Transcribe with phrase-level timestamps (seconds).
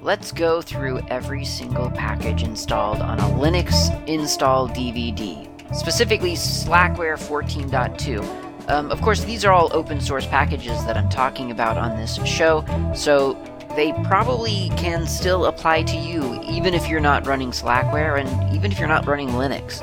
[0.00, 8.70] let's go through every single package installed on a Linux install DVD, specifically Slackware 14.2.
[8.70, 12.22] Um, of course, these are all open source packages that I'm talking about on this
[12.24, 12.64] show,
[12.94, 13.32] so
[13.74, 18.70] they probably can still apply to you even if you're not running Slackware and even
[18.70, 19.82] if you're not running Linux.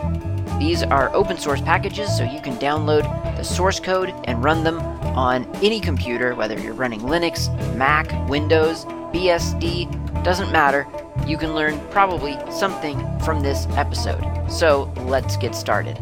[0.59, 3.03] These are open source packages, so you can download
[3.35, 8.85] the source code and run them on any computer, whether you're running Linux, Mac, Windows,
[9.15, 10.85] BSD, doesn't matter.
[11.25, 14.21] You can learn probably something from this episode.
[14.49, 15.97] So let's get started.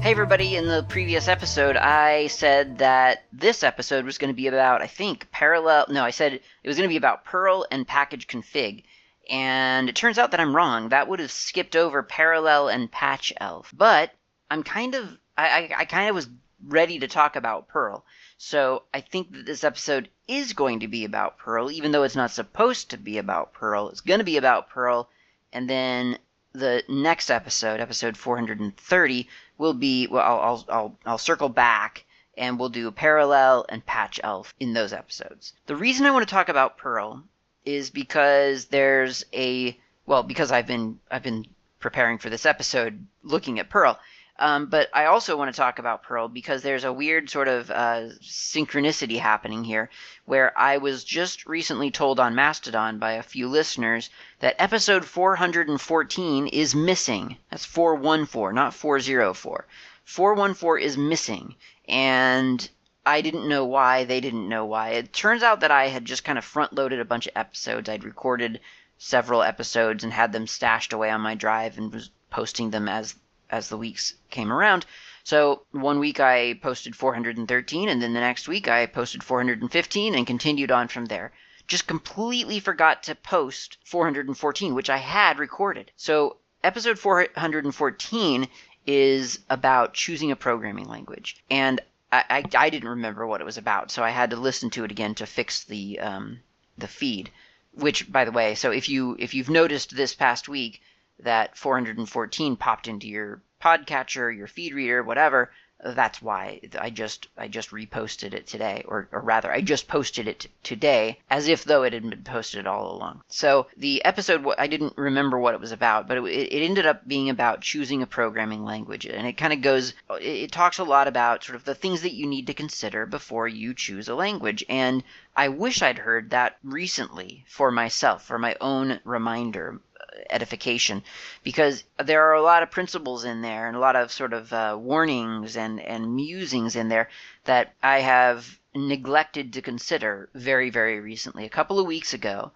[0.00, 4.46] Hey everybody, in the previous episode, I said that this episode was going to be
[4.46, 5.86] about, I think, parallel.
[5.88, 8.84] No, I said it was going to be about Perl and package config.
[9.28, 10.90] And it turns out that I'm wrong.
[10.90, 13.76] That would have skipped over parallel and patchelf.
[13.76, 14.12] But
[14.48, 16.28] I'm kind of, I, I, I kind of was
[16.64, 18.04] ready to talk about Perl.
[18.38, 22.14] So I think that this episode is going to be about Perl, even though it's
[22.14, 23.88] not supposed to be about Perl.
[23.88, 25.08] It's going to be about Perl.
[25.52, 26.18] And then
[26.52, 32.04] the next episode, episode 430, will be, well, I'll, I'll, I'll, circle back
[32.38, 35.52] and we'll do a parallel and patchelf in those episodes.
[35.66, 37.24] The reason I want to talk about Perl
[37.64, 41.44] is because there's a well because I've been I've been
[41.78, 43.98] preparing for this episode looking at Perl.
[44.40, 47.70] Um, but I also want to talk about Perl because there's a weird sort of
[47.70, 49.90] uh, synchronicity happening here
[50.24, 56.46] where I was just recently told on Mastodon by a few listeners that episode 414
[56.46, 57.36] is missing.
[57.50, 59.66] That's 414, not 404.
[60.06, 61.54] 414 is missing.
[61.86, 62.66] And
[63.04, 64.90] I didn't know why, they didn't know why.
[64.92, 67.90] It turns out that I had just kind of front loaded a bunch of episodes.
[67.90, 68.60] I'd recorded
[68.96, 73.16] several episodes and had them stashed away on my drive and was posting them as
[73.50, 74.86] as the weeks came around.
[75.24, 80.26] So one week I posted 413 and then the next week I posted 415 and
[80.26, 81.32] continued on from there.
[81.66, 85.92] Just completely forgot to post 414, which I had recorded.
[85.96, 88.48] So episode 414
[88.86, 91.36] is about choosing a programming language.
[91.50, 91.80] And
[92.10, 94.84] I, I, I, didn't remember what it was about, so I had to listen to
[94.84, 96.40] it again to fix the um,
[96.76, 97.30] the feed.
[97.72, 100.82] Which, by the way, so if you if you've noticed this past week
[101.20, 105.50] that 414 popped into your podcatcher, your feed reader, whatever,
[105.82, 110.28] that's why I just I just reposted it today, or, or rather, I just posted
[110.28, 113.22] it t- today, as if though it had been posted all along.
[113.28, 117.08] So the episode, I didn't remember what it was about, but it, it ended up
[117.08, 120.84] being about choosing a programming language, and it kind of goes, it, it talks a
[120.84, 124.14] lot about sort of the things that you need to consider before you choose a
[124.14, 125.02] language, and
[125.34, 129.80] I wish I'd heard that recently for myself, for my own reminder
[130.28, 131.02] edification
[131.42, 134.52] because there are a lot of principles in there and a lot of sort of
[134.52, 137.08] uh, warnings and, and musings in there
[137.44, 141.44] that I have neglected to consider very, very recently.
[141.44, 142.52] A couple of weeks ago,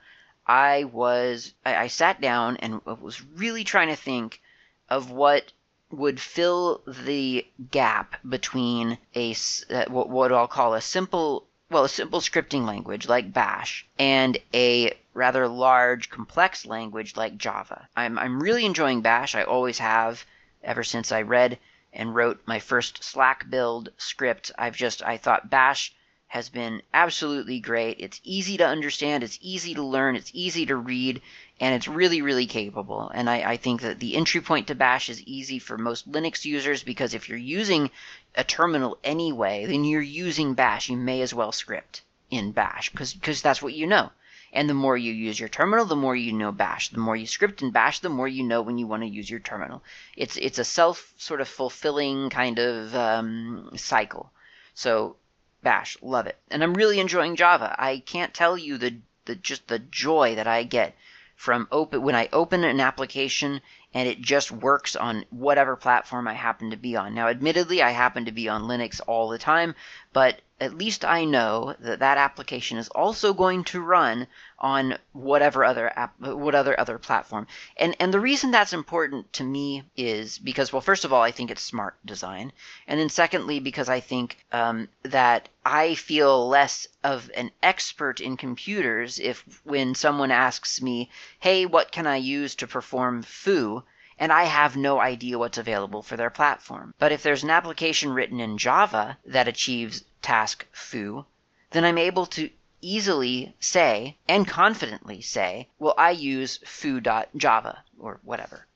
[0.47, 4.41] I was, I, I sat down and was really trying to think
[4.89, 5.53] of what
[5.91, 9.35] would fill the gap between a
[9.71, 14.39] uh, what, what I'll call a simple well, a simple scripting language like Bash and
[14.55, 17.89] a rather large, complex language like Java.
[17.97, 19.35] I'm, I'm really enjoying Bash.
[19.35, 20.25] I always have
[20.62, 21.59] ever since I read
[21.93, 24.53] and wrote my first SlackBuild script.
[24.57, 25.93] I've just, I thought Bash
[26.29, 27.97] has been absolutely great.
[27.99, 31.23] It's easy to understand, it's easy to learn, it's easy to read,
[31.61, 33.09] and it's really, really capable.
[33.15, 36.45] And I, I, think that the entry point to Bash is easy for most Linux
[36.45, 37.91] users because if you're using
[38.35, 40.89] a terminal anyway, then you're using Bash.
[40.89, 44.11] You may as well script in Bash because that's what you know.
[44.53, 46.89] And the more you use your terminal, the more you know Bash.
[46.89, 49.31] The more you script in Bash, the more you know when you want to use
[49.31, 49.83] your terminal.
[50.17, 54.33] It's it's a self sort of fulfilling kind of um, cycle.
[54.75, 55.17] So
[55.63, 57.75] Bash, love it, and I'm really enjoying Java.
[57.79, 60.95] I can't tell you the the just the joy that I get
[61.44, 63.60] from open when I open an application
[63.93, 67.15] and it just works on whatever platform I happen to be on.
[67.15, 69.75] Now, admittedly, I happen to be on Linux all the time,
[70.15, 74.29] but at least I know that that application is also going to run
[74.61, 77.49] on whatever other app, what other other platform.
[77.77, 81.33] And and the reason that's important to me is because well, first of all, I
[81.33, 82.53] think it's smart design,
[82.87, 88.37] and then secondly, because I think um, that I feel less of an expert in
[88.37, 91.11] computers if when someone asks me,
[91.41, 93.83] "Hey, what can I use to perform foo?"
[94.19, 96.94] And I have no idea what's available for their platform.
[96.99, 101.26] But if there's an application written in Java that achieves task foo,
[101.70, 102.50] then I'm able to
[102.81, 108.66] easily say and confidently say, well, I use foo.java or whatever,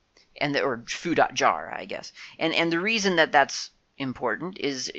[0.40, 2.12] and the, or foo.jar, I guess.
[2.38, 4.90] And and the reason that that's important is,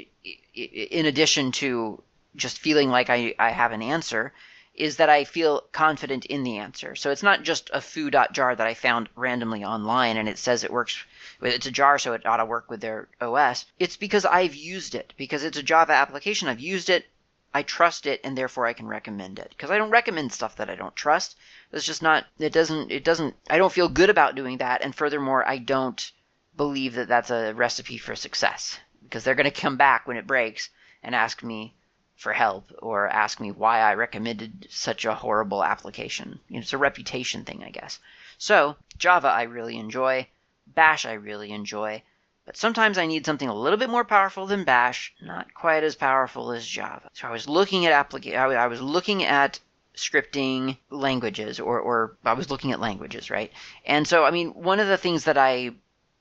[0.54, 2.02] in addition to
[2.36, 4.34] just feeling like I, I have an answer,
[4.74, 6.96] is that I feel confident in the answer.
[6.96, 10.72] So it's not just a foo.jar that I found randomly online and it says it
[10.72, 11.04] works.
[11.42, 13.66] It's a jar, so it ought to work with their OS.
[13.78, 16.48] It's because I've used it, because it's a Java application.
[16.48, 17.06] I've used it.
[17.54, 19.50] I trust it, and therefore I can recommend it.
[19.50, 21.36] Because I don't recommend stuff that I don't trust.
[21.72, 22.26] It's just not.
[22.38, 22.92] It doesn't.
[22.92, 23.36] It doesn't.
[23.50, 26.12] I don't feel good about doing that, and furthermore, I don't
[26.56, 28.80] believe that that's a recipe for success.
[29.02, 30.70] Because they're going to come back when it breaks
[31.02, 31.74] and ask me
[32.20, 36.42] for help or ask me why I recommended such a horrible application.
[36.50, 37.98] You know, it's a reputation thing, I guess.
[38.38, 40.28] So, Java I really enjoy,
[40.68, 42.04] Bash I really enjoy,
[42.46, 45.96] but sometimes I need something a little bit more powerful than Bash, not quite as
[45.96, 47.10] powerful as Java.
[47.14, 49.62] So I was looking at applica- I was looking at
[49.96, 53.52] scripting languages or, or I was looking at languages, right?
[53.86, 55.72] And so I mean one of the things that I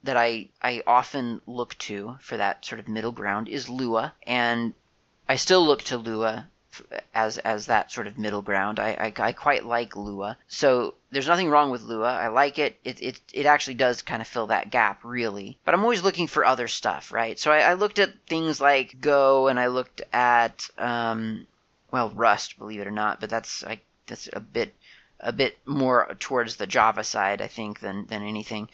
[0.04, 4.74] that I I often look to for that sort of middle ground is Lua and
[5.28, 6.48] I still look to Lua
[7.14, 8.78] as as that sort of middle ground.
[8.78, 12.12] I, I, I quite like Lua, so there's nothing wrong with Lua.
[12.12, 12.78] I like it.
[12.84, 15.58] It it it actually does kind of fill that gap, really.
[15.64, 17.38] But I'm always looking for other stuff, right?
[17.38, 21.46] So I, I looked at things like Go, and I looked at um,
[21.90, 24.75] well Rust, believe it or not, but that's like that's a bit
[25.20, 28.69] a bit more towards the Java side, I think, than than anything.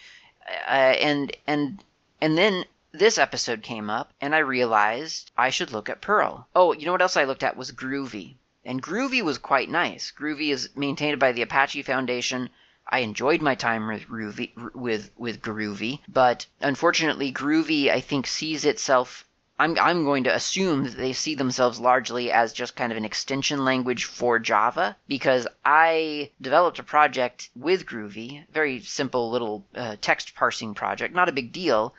[0.69, 1.83] Uh, and and
[2.21, 2.65] and then
[2.97, 6.47] this episode came up and I realized I should look at Perl.
[6.55, 8.37] Oh, you know what else I looked at was Groovy.
[8.65, 10.13] And Groovy was quite nice.
[10.17, 12.51] Groovy is maintained by the Apache Foundation.
[12.89, 18.65] I enjoyed my time with Groovy, with with Groovy, but unfortunately, Groovy I think sees
[18.65, 19.27] itself.
[19.59, 23.05] I'm I'm going to assume that they see themselves largely as just kind of an
[23.05, 29.97] extension language for Java because I developed a project with Groovy, very simple little uh,
[30.01, 31.93] text parsing project, not a big deal,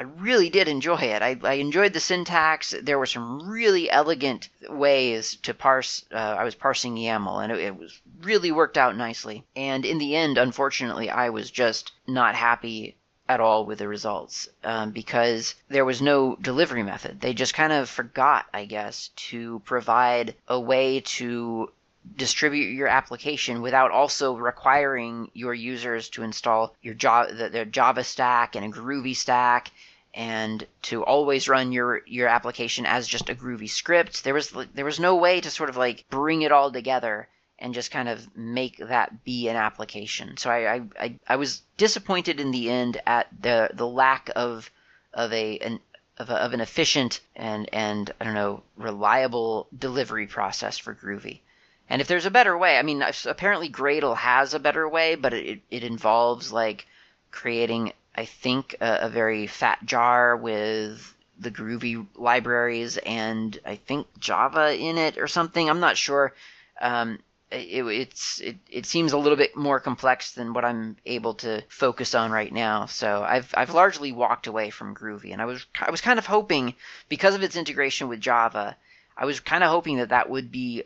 [0.00, 1.22] I really did enjoy it.
[1.22, 2.72] I, I, enjoyed the syntax.
[2.80, 6.04] There were some really elegant ways to parse.
[6.12, 9.44] Uh, I was parsing YAML, and it, it, was really worked out nicely.
[9.56, 12.94] And in the end, unfortunately, I was just not happy
[13.28, 17.20] at all with the results um, because there was no delivery method.
[17.20, 21.72] They just kind of forgot, I guess, to provide a way to
[22.16, 28.56] distribute your application without also requiring your users to install your Java, their Java stack
[28.56, 29.70] and a Groovy stack
[30.18, 34.24] and to always run your your application as just a groovy script.
[34.24, 37.28] There was there was no way to sort of like bring it all together
[37.60, 40.36] and just kind of make that be an application.
[40.36, 44.70] So i i, I, was disappointed in the end at the the lack of
[45.14, 45.78] of a an
[46.18, 51.42] of, a, of an efficient and and i don't know reliable delivery process for groovy.
[51.88, 55.32] And if there's a better way, I mean, apparently Gradle has a better way, but
[55.32, 56.86] it, it involves like
[57.30, 64.08] creating, I think, a, a very fat jar with the Groovy libraries and I think
[64.18, 65.70] Java in it or something.
[65.70, 66.34] I'm not sure.
[66.80, 67.20] Um,
[67.52, 71.62] it, it's it, it seems a little bit more complex than what I'm able to
[71.68, 72.86] focus on right now.
[72.86, 76.26] So I've I've largely walked away from Groovy, and I was I was kind of
[76.26, 76.74] hoping
[77.08, 78.76] because of its integration with Java,
[79.16, 80.82] I was kind of hoping that that would be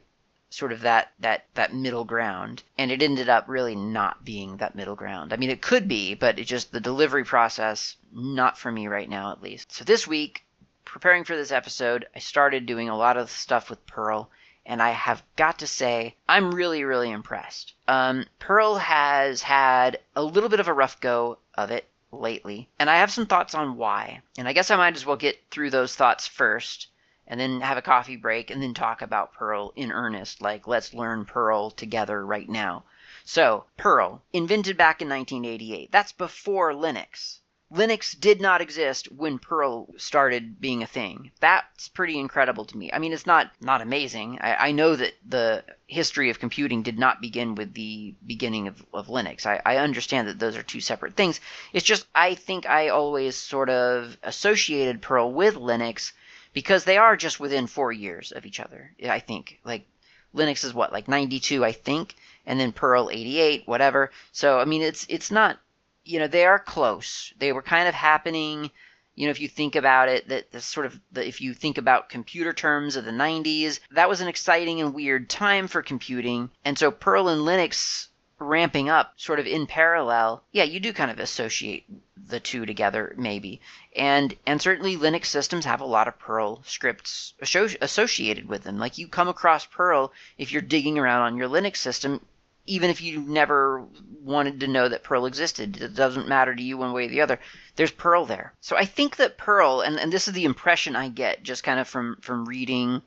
[0.52, 4.74] sort of that that that middle ground and it ended up really not being that
[4.74, 5.32] middle ground.
[5.32, 9.08] I mean it could be but it just the delivery process not for me right
[9.08, 9.72] now at least.
[9.72, 10.44] So this week
[10.84, 14.28] preparing for this episode i started doing a lot of stuff with Perl
[14.66, 17.72] and i have got to say i'm really really impressed.
[17.88, 22.90] Um, perl has had a little bit of a rough go of it lately and
[22.90, 24.20] i have some thoughts on why.
[24.36, 26.88] And i guess i might as well get through those thoughts first
[27.26, 30.92] and then have a coffee break and then talk about Perl in earnest, like let's
[30.92, 32.84] learn Perl together right now.
[33.24, 35.92] So, Perl, invented back in 1988.
[35.92, 37.38] That's before Linux.
[37.72, 41.30] Linux did not exist when Perl started being a thing.
[41.40, 42.92] That's pretty incredible to me.
[42.92, 44.38] I mean, it's not not amazing.
[44.42, 48.84] I, I know that the history of computing did not begin with the beginning of,
[48.92, 49.46] of Linux.
[49.46, 51.40] I, I understand that those are two separate things.
[51.72, 56.12] It's just I think I always sort of associated Perl with Linux
[56.52, 58.92] because they are just within four years of each other.
[59.08, 59.86] I think like
[60.34, 62.14] Linux is what like 92, I think,
[62.46, 64.10] and then Perl 88, whatever.
[64.32, 65.58] So I mean, it's it's not
[66.04, 67.32] you know they are close.
[67.38, 68.70] They were kind of happening.
[69.14, 71.76] You know, if you think about it, that the sort of the, if you think
[71.76, 76.48] about computer terms of the 90s, that was an exciting and weird time for computing.
[76.64, 78.08] And so Perl and Linux
[78.42, 81.84] ramping up sort of in parallel, yeah, you do kind of associate
[82.16, 83.60] the two together, maybe.
[83.96, 88.78] And and certainly Linux systems have a lot of Perl scripts associated with them.
[88.78, 92.24] Like you come across Perl if you're digging around on your Linux system,
[92.66, 93.84] even if you never
[94.20, 95.80] wanted to know that Perl existed.
[95.80, 97.40] It doesn't matter to you one way or the other.
[97.76, 98.52] There's Perl there.
[98.60, 101.80] So I think that Perl, and, and this is the impression I get just kind
[101.80, 103.02] of from from reading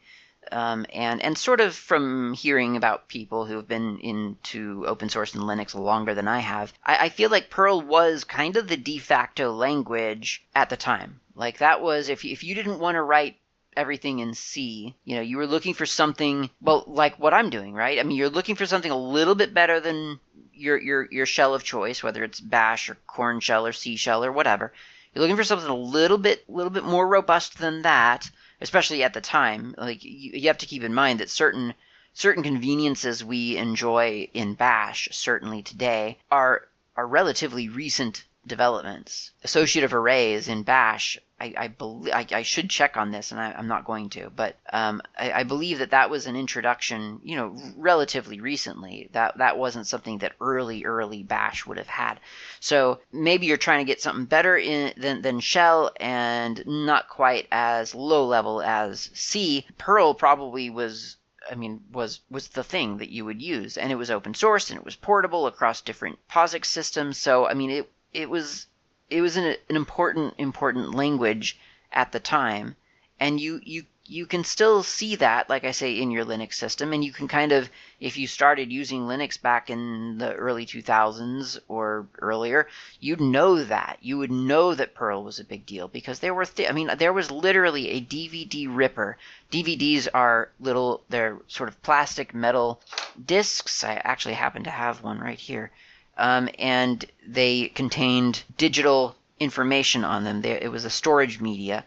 [0.52, 5.34] Um, and and sort of from hearing about people who have been into open source
[5.34, 8.78] and Linux longer than I have, I, I feel like Perl was kind of the
[8.78, 11.20] de facto language at the time.
[11.36, 13.38] Like that was if you, if you didn't want to write
[13.76, 14.96] everything in C.
[15.04, 18.00] You know, you were looking for something well, like what I'm doing, right?
[18.00, 20.20] I mean, you're looking for something a little bit better than
[20.54, 24.24] your your your shell of choice, whether it's Bash or Korn shell or C shell
[24.24, 24.74] or whatever.
[25.14, 28.30] You're looking for something a little bit little bit more robust than that,
[28.62, 29.74] especially at the time.
[29.78, 31.74] Like you, you have to keep in mind that certain
[32.14, 39.32] certain conveniences we enjoy in Bash, certainly today, are are relatively recent developments.
[39.44, 43.52] Associative arrays in Bash, I, I believe I, I, should check on this, and I,
[43.58, 47.36] am not going to, but um, I, I, believe that that was an introduction, you
[47.36, 49.10] know, relatively recently.
[49.12, 52.20] That that wasn't something that early early Bash would have had.
[52.60, 57.48] So maybe you're trying to get something better in, than than Shell and not quite
[57.52, 59.66] as low level as C.
[59.78, 61.18] Perl probably was
[61.52, 64.70] I mean, was was the thing that you would use, and it was open source
[64.70, 67.18] and it was portable across different POSIX systems.
[67.18, 68.68] So I mean, it it was
[69.10, 71.60] it was an, an important important language
[71.92, 72.76] at the time,
[73.20, 76.94] and you you you can still see that, like I say, in your Linux system,
[76.94, 81.60] and you can kind of, if you started using Linux back in the early 2000s
[81.68, 82.68] or earlier,
[83.00, 83.98] you'd know that.
[84.02, 86.92] You would know that Perl was a big deal because there were, th- I mean,
[87.00, 89.18] there was literally a DVD ripper.
[89.52, 92.82] DVDs are little, they're sort of plastic metal
[93.26, 93.84] discs.
[93.84, 95.72] I actually happen to have one right here
[96.18, 100.42] um, and they contained digital information on them.
[100.42, 101.84] They, it was a storage media,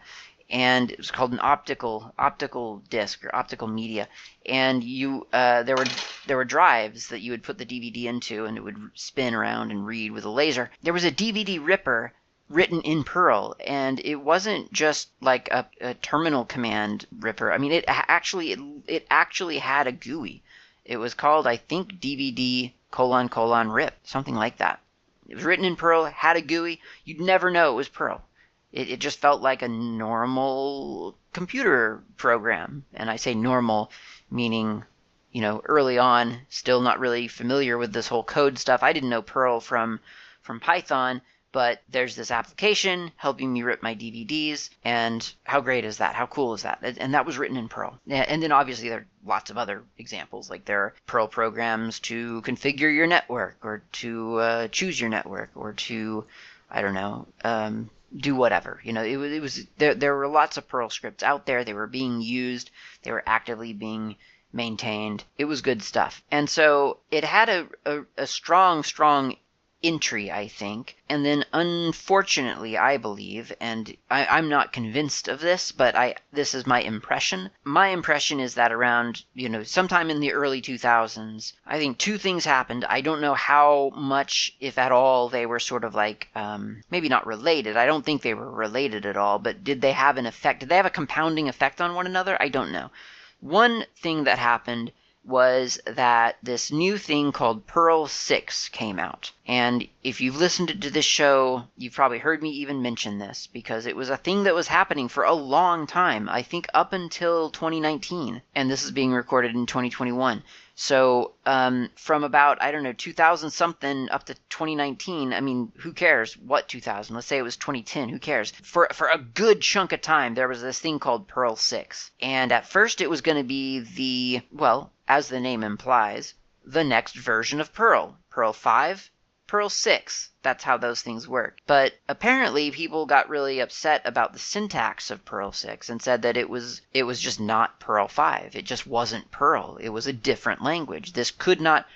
[0.49, 4.07] and it was called an optical optical disc or optical media.
[4.45, 5.87] And you uh, there were
[6.27, 9.71] there were drives that you would put the DVD into, and it would spin around
[9.71, 10.71] and read with a laser.
[10.83, 12.13] There was a DVD ripper
[12.49, 17.51] written in Perl, and it wasn't just like a, a terminal command ripper.
[17.51, 20.43] I mean, it actually it, it actually had a GUI.
[20.85, 24.79] It was called, I think, DVD colon colon rip, something like that.
[25.27, 26.81] It was written in Perl, had a GUI.
[27.05, 28.23] You'd never know it was Perl.
[28.71, 32.85] It, it just felt like a normal computer program.
[32.93, 33.91] And I say normal,
[34.31, 34.83] meaning,
[35.31, 38.81] you know, early on, still not really familiar with this whole code stuff.
[38.81, 39.99] I didn't know Perl from
[40.41, 45.97] from Python, but there's this application helping me rip my DVDs, and how great is
[45.97, 46.15] that?
[46.15, 46.79] How cool is that?
[46.83, 47.99] And that was written in Perl.
[48.07, 52.41] And then obviously there are lots of other examples, like there are Perl programs to
[52.41, 56.25] configure your network, or to uh, choose your network, or to,
[56.69, 58.79] I don't know, um, do whatever.
[58.83, 59.93] You know, it it was there.
[59.95, 61.63] There were lots of Perl scripts out there.
[61.63, 62.71] They were being used.
[63.03, 64.15] They were actively being
[64.51, 65.23] maintained.
[65.37, 66.23] It was good stuff.
[66.31, 69.35] And so it had a, a, a strong, strong
[69.81, 70.97] entry, I think.
[71.07, 76.53] And then, unfortunately, I believe, and I, am not convinced of this, but I this
[76.53, 77.49] is my impression.
[77.63, 82.17] My impression is that around, you know, sometime in the early 2000s, I think two
[82.17, 82.85] things happened.
[82.85, 87.07] I don't know how much, if at all, they were sort of like um, maybe
[87.07, 87.77] not related.
[87.77, 90.59] I don't think they were related at all, but did they have an effect?
[90.59, 92.35] Did they have a compounding effect on one another?
[92.41, 92.91] I don't know.
[93.39, 94.91] One thing that happened
[95.23, 99.31] was that this new thing called Perl 6 came out.
[99.45, 103.85] And if you've listened to this show, you've probably heard me even mention this because
[103.85, 106.29] it was a thing that was happening for a long time.
[106.29, 108.41] I think up until 2019.
[108.55, 110.43] And this is being recorded in 2021.
[110.81, 115.33] So um, from about I don't know 2000 something up to 2019.
[115.33, 117.13] I mean, who cares what 2000?
[117.13, 118.07] Let's say it was 2010.
[118.07, 118.51] Who cares?
[118.51, 122.53] For for a good chunk of time, there was this thing called Perl 6, and
[122.53, 127.15] at first it was going to be the well, as the name implies, the next
[127.15, 128.19] version of Perl.
[128.29, 129.09] Perl 5,
[129.47, 130.29] Perl 6.
[130.43, 131.57] That's how those things work.
[131.65, 136.37] But apparently people got really upset about the syntax of Perl 6 and said that
[136.37, 138.55] it was it was just not Perl 5.
[138.55, 139.77] It just wasn't Perl.
[139.81, 141.13] It was a different language.
[141.13, 141.87] This could not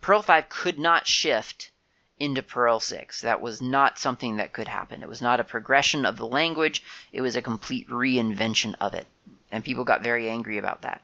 [0.00, 1.70] Perl 5 could not shift
[2.18, 3.20] into Perl 6.
[3.20, 5.02] That was not something that could happen.
[5.02, 6.82] It was not a progression of the language.
[7.12, 9.06] It was a complete reinvention of it.
[9.50, 11.02] And people got very angry about that.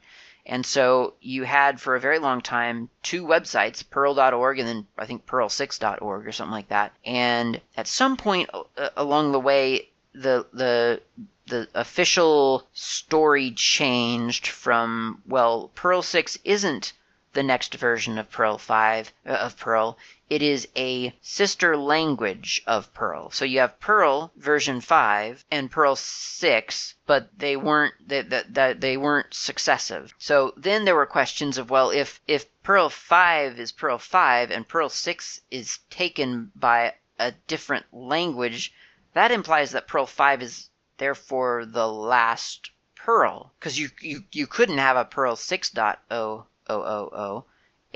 [0.51, 5.05] And so you had for a very long time two websites, Perl.org and then I
[5.05, 6.91] think Perl6.org or something like that.
[7.05, 11.01] And at some point uh, along the way, the the
[11.45, 16.93] the official story changed from well, Perl6 isn't
[17.33, 22.93] the next version of Perl 5 uh, of Perl it is a sister language of
[22.93, 23.31] Perl.
[23.31, 28.95] So you have Perl version 5 and Perl 6, but they weren't that they, they,
[28.95, 30.13] weren't successive.
[30.19, 34.67] So then there were questions of well if if Perl 5 is Perl 5 and
[34.67, 38.71] Perl 6 is taken by a different language,
[39.13, 40.69] that implies that Perl 5 is
[40.99, 47.43] therefore the last Perl because you, you you couldn't have a Perl 6.000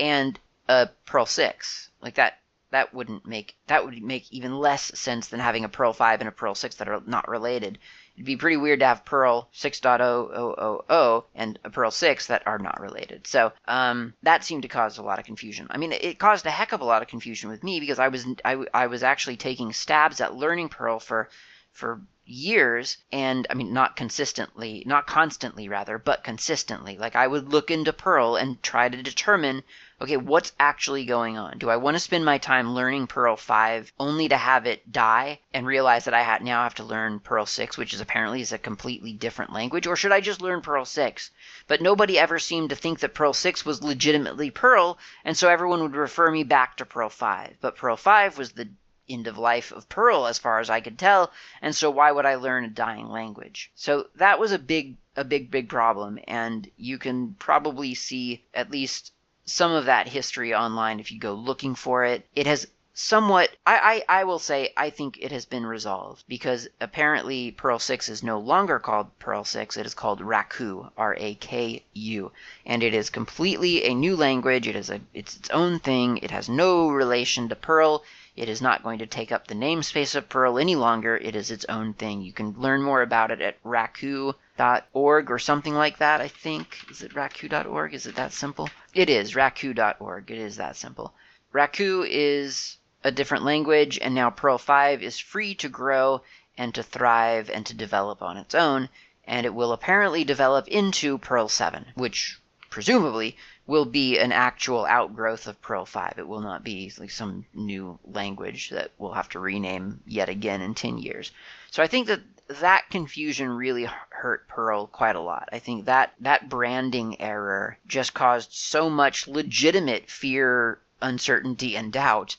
[0.00, 2.38] and a Perl 6 like that
[2.74, 6.28] that wouldn't make that would make even less sense than having a Perl 5 and
[6.28, 7.78] a Perl 6 that are not related.
[8.16, 12.80] It'd be pretty weird to have Perl 6.000 and a Perl 6 that are not
[12.80, 13.28] related.
[13.28, 15.68] So um, that seemed to cause a lot of confusion.
[15.70, 18.08] I mean, it caused a heck of a lot of confusion with me because I
[18.08, 21.28] was I, I was actually taking stabs at learning Perl for
[21.70, 26.96] for years and i mean not consistently not constantly rather but consistently.
[26.96, 29.62] Like i would look into perl and try to determine
[30.00, 31.58] okay what's actually going on?
[31.58, 35.40] Do i want to spend my time learning perl 5 only to have it die
[35.52, 38.52] and realize that i ha- now have to learn perl 6 which is apparently is
[38.52, 39.86] a completely different language?
[39.86, 41.30] Or should i just learn perl 6
[41.66, 45.82] but nobody ever seemed to think that perl 6 was legitimately perl and so everyone
[45.82, 48.70] would refer me back to perl 5 but perl 5 was the
[49.08, 52.26] end of life of Perl, as far as I could tell, and so why would
[52.26, 53.70] I learn a dying language?
[53.74, 58.70] So that was a big a big big problem and you can probably see at
[58.70, 59.12] least
[59.44, 62.26] some of that history online if you go looking for it.
[62.34, 66.68] It has somewhat I, I, I will say I think it has been resolved because
[66.80, 71.34] apparently Perl 6 is no longer called Perl 6 it is called Raku R A
[71.34, 72.30] K U
[72.64, 76.30] and it is completely a new language it is a it's its own thing it
[76.30, 78.04] has no relation to Perl
[78.36, 81.16] it is not going to take up the namespace of Perl any longer.
[81.16, 82.20] It is its own thing.
[82.20, 86.78] You can learn more about it at raku.org or something like that, I think.
[86.90, 87.94] Is it raku.org?
[87.94, 88.68] Is it that simple?
[88.92, 90.30] It is raku.org.
[90.30, 91.14] It is that simple.
[91.54, 96.22] Raku is a different language, and now Perl 5 is free to grow
[96.58, 98.88] and to thrive and to develop on its own,
[99.24, 103.36] and it will apparently develop into Perl 7, which presumably
[103.66, 106.14] will be an actual outgrowth of Perl 5.
[106.18, 110.60] It will not be like some new language that we'll have to rename yet again
[110.60, 111.32] in 10 years.
[111.70, 112.20] So I think that
[112.60, 115.48] that confusion really hurt Perl quite a lot.
[115.50, 122.36] I think that that branding error just caused so much legitimate fear, uncertainty, and doubt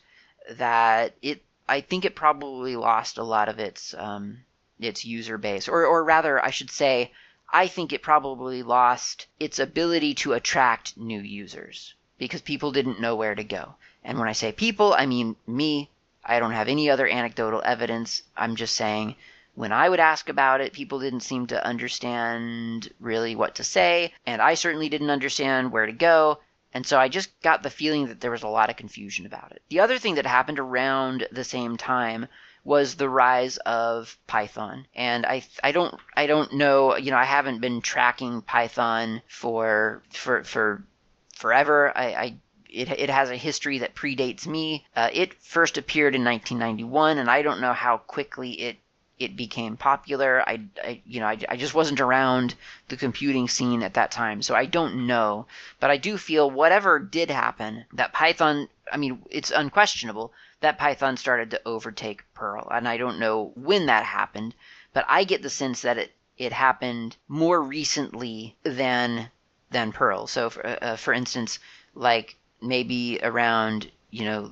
[0.51, 1.41] that it.
[1.67, 4.37] I think it probably lost a lot of its um,
[4.79, 7.11] its user base, or or rather, I should say,
[7.51, 13.15] I think it probably lost its ability to attract new users because people didn't know
[13.15, 13.75] where to go.
[14.03, 15.89] And when I say people, I mean me.
[16.23, 18.23] I don't have any other anecdotal evidence.
[18.35, 19.15] I'm just saying
[19.55, 24.13] when I would ask about it, people didn't seem to understand really what to say,
[24.25, 26.39] and I certainly didn't understand where to go.
[26.73, 29.53] And so I just got the feeling that there was a lot of confusion about
[29.53, 29.61] it.
[29.69, 32.27] The other thing that happened around the same time
[32.65, 34.87] was the rise of Python.
[34.95, 40.01] And I I don't I don't know, you know, I haven't been tracking Python for
[40.09, 40.83] for for
[41.35, 41.95] forever.
[41.95, 42.35] I, I
[42.67, 44.85] it, it has a history that predates me.
[44.95, 48.77] Uh, it first appeared in 1991, and I don't know how quickly it
[49.17, 50.41] it became popular.
[50.41, 52.55] I, I you know, I, I just wasn't around
[52.89, 55.45] the computing scene at that time, so I don't know.
[55.79, 60.33] But I do feel whatever did happen, that Python, I mean, it's unquestionable
[60.65, 62.67] that Python started to overtake Perl.
[62.71, 64.55] And I don't know when that happened,
[64.93, 69.29] but I get the sense that it, it happened more recently than
[69.69, 70.25] than Perl.
[70.25, 71.59] So, for, uh, for instance,
[71.93, 74.51] like maybe around you know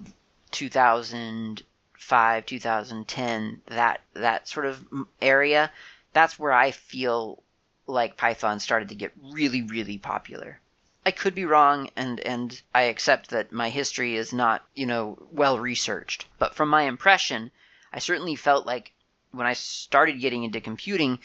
[0.52, 4.86] 2005, 2010, that that sort of
[5.20, 5.72] area.
[6.14, 7.42] That's where I feel
[7.88, 10.60] like Python started to get really, really popular.
[11.06, 15.18] I could be wrong, and and I accept that my history is not you know
[15.32, 16.26] well researched.
[16.40, 17.52] But from my impression,
[17.92, 18.94] I certainly felt like
[19.32, 21.20] when I started getting into computing,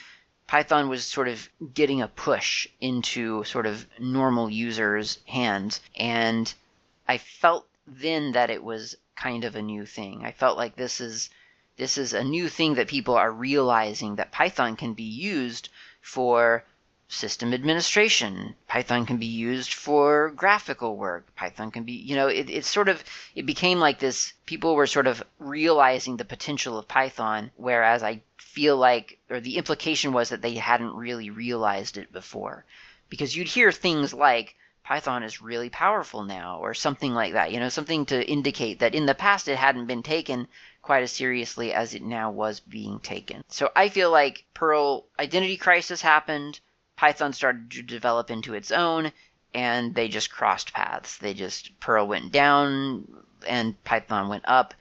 [0.48, 6.52] Python was sort of getting a push into sort of normal users' hands, and
[7.06, 10.24] I felt then that it was kind of a new thing.
[10.24, 11.30] I felt like this is
[11.76, 15.68] this is a new thing that people are realizing that Python can be used
[16.00, 16.64] for
[17.08, 18.54] system administration.
[18.66, 21.34] Python can be used for graphical work.
[21.34, 23.02] Python can be, you know, it, it's sort of,
[23.34, 28.20] it became like this, people were sort of realizing the potential of Python, whereas I
[28.36, 32.64] feel like, or the implication was that they hadn't really realized it before.
[33.08, 37.60] Because you'd hear things like, Python is really powerful now, or something like that, you
[37.60, 40.46] know, something to indicate that in the past it hadn't been taken
[40.82, 43.42] quite as seriously as it now was being taken.
[43.48, 46.60] So I feel like Perl identity crisis happened
[46.98, 49.12] Python started to develop into its own,
[49.54, 51.16] and they just crossed paths.
[51.16, 53.06] They just Perl went down
[53.46, 54.74] and Python went up,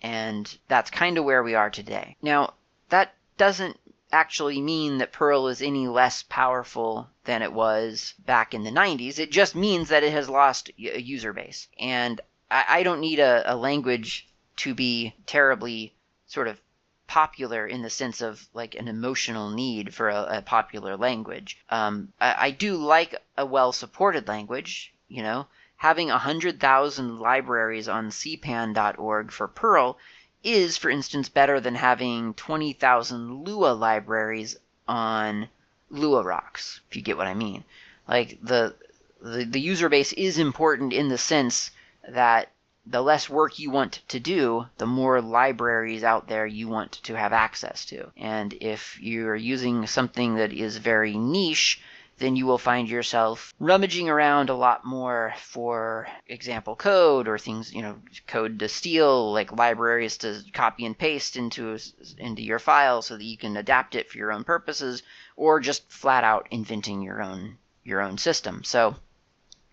[0.00, 2.16] and that's kind of where we are today.
[2.22, 2.54] Now,
[2.90, 3.76] that doesn't
[4.12, 9.18] actually mean that Perl is any less powerful than it was back in the 90s.
[9.18, 11.66] It just means that it has lost a user base.
[11.76, 12.20] And
[12.52, 15.96] I, I don't need a, a language to be terribly
[16.28, 16.60] sort of
[17.06, 21.58] popular in the sense of like an emotional need for a, a popular language.
[21.70, 25.46] Um, I, I do like a well supported language, you know.
[25.76, 29.98] Having 100,000 libraries on cpan.org for Perl
[30.42, 35.48] is, for instance, better than having 20,000 Lua libraries on
[35.90, 37.64] Lua rocks, if you get what I mean.
[38.08, 38.74] Like the,
[39.20, 41.70] the the user base is important in the sense
[42.08, 42.50] that
[42.86, 47.14] the less work you want to do, the more libraries out there you want to
[47.14, 48.12] have access to.
[48.16, 51.80] And if you're using something that is very niche,
[52.18, 57.72] then you will find yourself rummaging around a lot more for example code or things
[57.72, 61.76] you know code to steal like libraries to copy and paste into
[62.18, 65.02] into your file so that you can adapt it for your own purposes
[65.34, 68.94] or just flat out inventing your own your own system so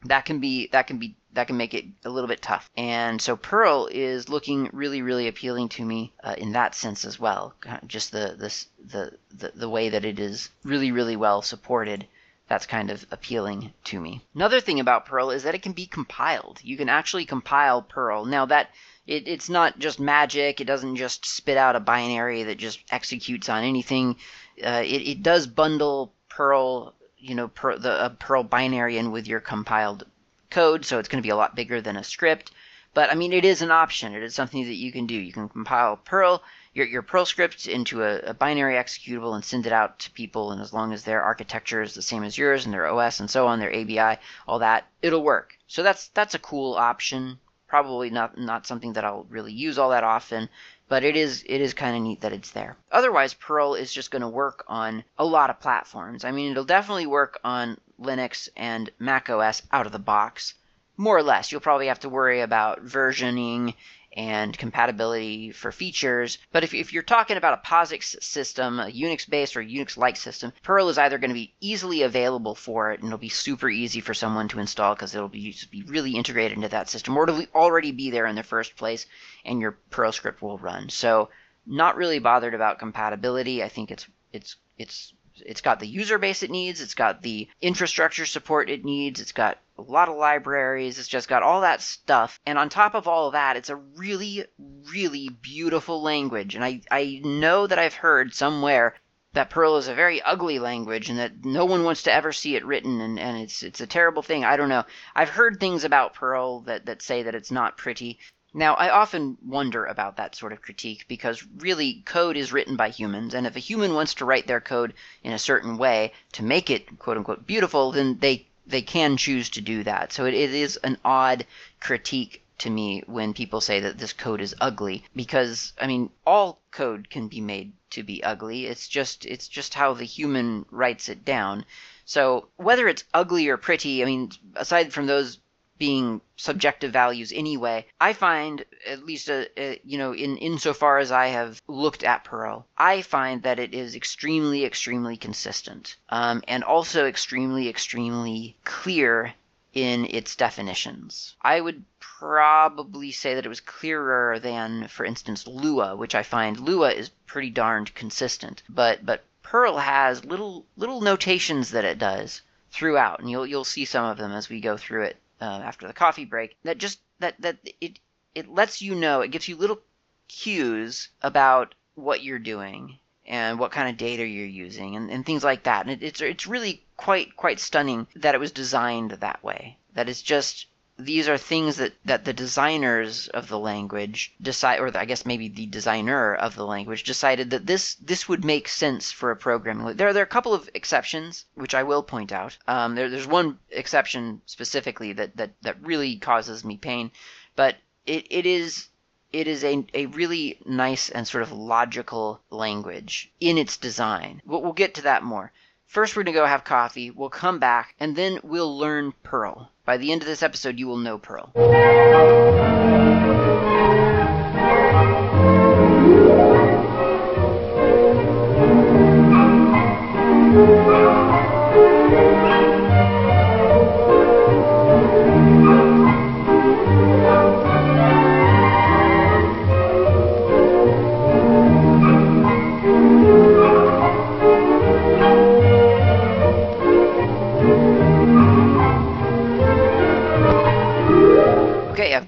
[0.06, 2.70] that can be that can be that can make it a little bit tough.
[2.76, 7.20] And so Perl is looking really, really appealing to me uh, in that sense as
[7.20, 7.54] well.
[7.88, 12.06] Just the, this, the the the way that it is really, really well supported.
[12.48, 14.26] That's kind of appealing to me.
[14.36, 16.60] Another thing about Perl is that it can be compiled.
[16.62, 18.26] You can actually compile Perl.
[18.26, 18.72] Now that
[19.08, 20.60] it, it's not just magic.
[20.60, 24.18] It doesn't just spit out a binary that just executes on anything.
[24.62, 29.28] Uh, it, it does bundle Perl you know per, the a Perl binary in with
[29.28, 30.06] your compiled
[30.50, 32.52] code, so it's going to be a lot bigger than a script.
[32.94, 34.14] But I mean, it is an option.
[34.14, 35.16] It is something that you can do.
[35.16, 39.66] You can compile Perl, your, your Perl script into a, a, binary executable and send
[39.66, 40.52] it out to people.
[40.52, 43.30] And as long as their architecture is the same as yours and their OS and
[43.30, 45.58] so on, their ABI, all that, it'll work.
[45.68, 47.40] So that's that's a cool option.
[47.72, 50.50] Probably not not something that I'll really use all that often,
[50.90, 52.76] but it is it is kind of neat that it's there.
[52.92, 56.26] Otherwise, Perl is just going to work on a lot of platforms.
[56.26, 60.54] I mean, it'll definitely work on Linux and Mac OS out of the box,
[60.98, 61.50] more or less.
[61.50, 63.76] You'll probably have to worry about versioning
[64.14, 66.38] and compatibility for features.
[66.52, 70.18] But if, if you're talking about a POSIX system, a Unix based or Unix like
[70.18, 73.70] system, Perl is either going to be easily available for it and it'll be super
[73.70, 77.24] easy for someone to install because it'll be, be really integrated into that system, or
[77.24, 79.06] it'll already be there in the first place
[79.46, 80.90] and your Perl script will run.
[80.90, 81.30] So,
[81.66, 83.64] not really bothered about compatibility.
[83.64, 85.14] I think it's it's it's
[85.46, 89.32] it's got the user base it needs, it's got the infrastructure support it needs, it's
[89.32, 92.40] got a lot of libraries, it's just got all that stuff.
[92.46, 94.46] And on top of all of that, it's a really,
[94.92, 96.56] really beautiful language.
[96.56, 98.96] And I, I know that I've heard somewhere
[99.34, 102.56] that Perl is a very ugly language and that no one wants to ever see
[102.56, 104.44] it written and, and it's it's a terrible thing.
[104.44, 104.84] I don't know.
[105.16, 108.20] I've heard things about Perl that, that say that it's not pretty.
[108.54, 112.90] Now, I often wonder about that sort of critique because really code is written by
[112.90, 116.44] humans, and if a human wants to write their code in a certain way to
[116.44, 120.12] make it quote unquote beautiful, then they they can choose to do that.
[120.12, 121.46] So it, it is an odd
[121.80, 126.62] critique to me when people say that this code is ugly because I mean all
[126.72, 128.66] code can be made to be ugly.
[128.66, 131.66] It's just it's just how the human writes it down.
[132.04, 135.40] So whether it's ugly or pretty, I mean aside from those
[135.82, 137.84] being subjective values anyway.
[138.00, 141.60] I find, at least, a, uh, a, uh, you know, in insofar as I have
[141.68, 147.68] looked at Perl, I find that it is extremely, extremely consistent, um, and also extremely,
[147.68, 149.34] extremely clear
[149.74, 151.36] in its definitions.
[151.42, 156.60] I would probably say that it was clearer than, for instance, Lua, which I find
[156.60, 162.44] Lua is pretty darned consistent, but but Perl has little little notations that it does
[162.70, 165.88] throughout, and you'll you'll see some of them as we go through it uh, after
[165.88, 168.00] the coffee break that just that that it
[168.36, 169.80] it lets you know it gives you little
[170.28, 175.44] cues about what you're doing and what kind of data you're using and, and things
[175.44, 175.86] like that.
[175.86, 179.78] And it, it's it's really quite quite stunning that it was designed that way.
[179.94, 184.96] That it's just these are things that, that the designers of the language decide, or
[184.96, 189.12] I guess maybe the designer of the language decided that this this would make sense
[189.12, 189.96] for a programming.
[189.96, 192.58] There, there are a couple of exceptions, which I will point out.
[192.68, 197.12] Um, there, there's one exception specifically that, that, that really causes me pain,
[197.56, 198.88] but it, it is
[199.34, 204.42] it is a, a really nice and sort of logical language in its design.
[204.46, 205.52] We'll, we'll get to that more.
[205.92, 207.12] First, we're going to go have coffee.
[207.12, 209.70] We'll come back, and then we'll learn Perl.
[209.84, 211.52] By the end of this episode, you will know Perl.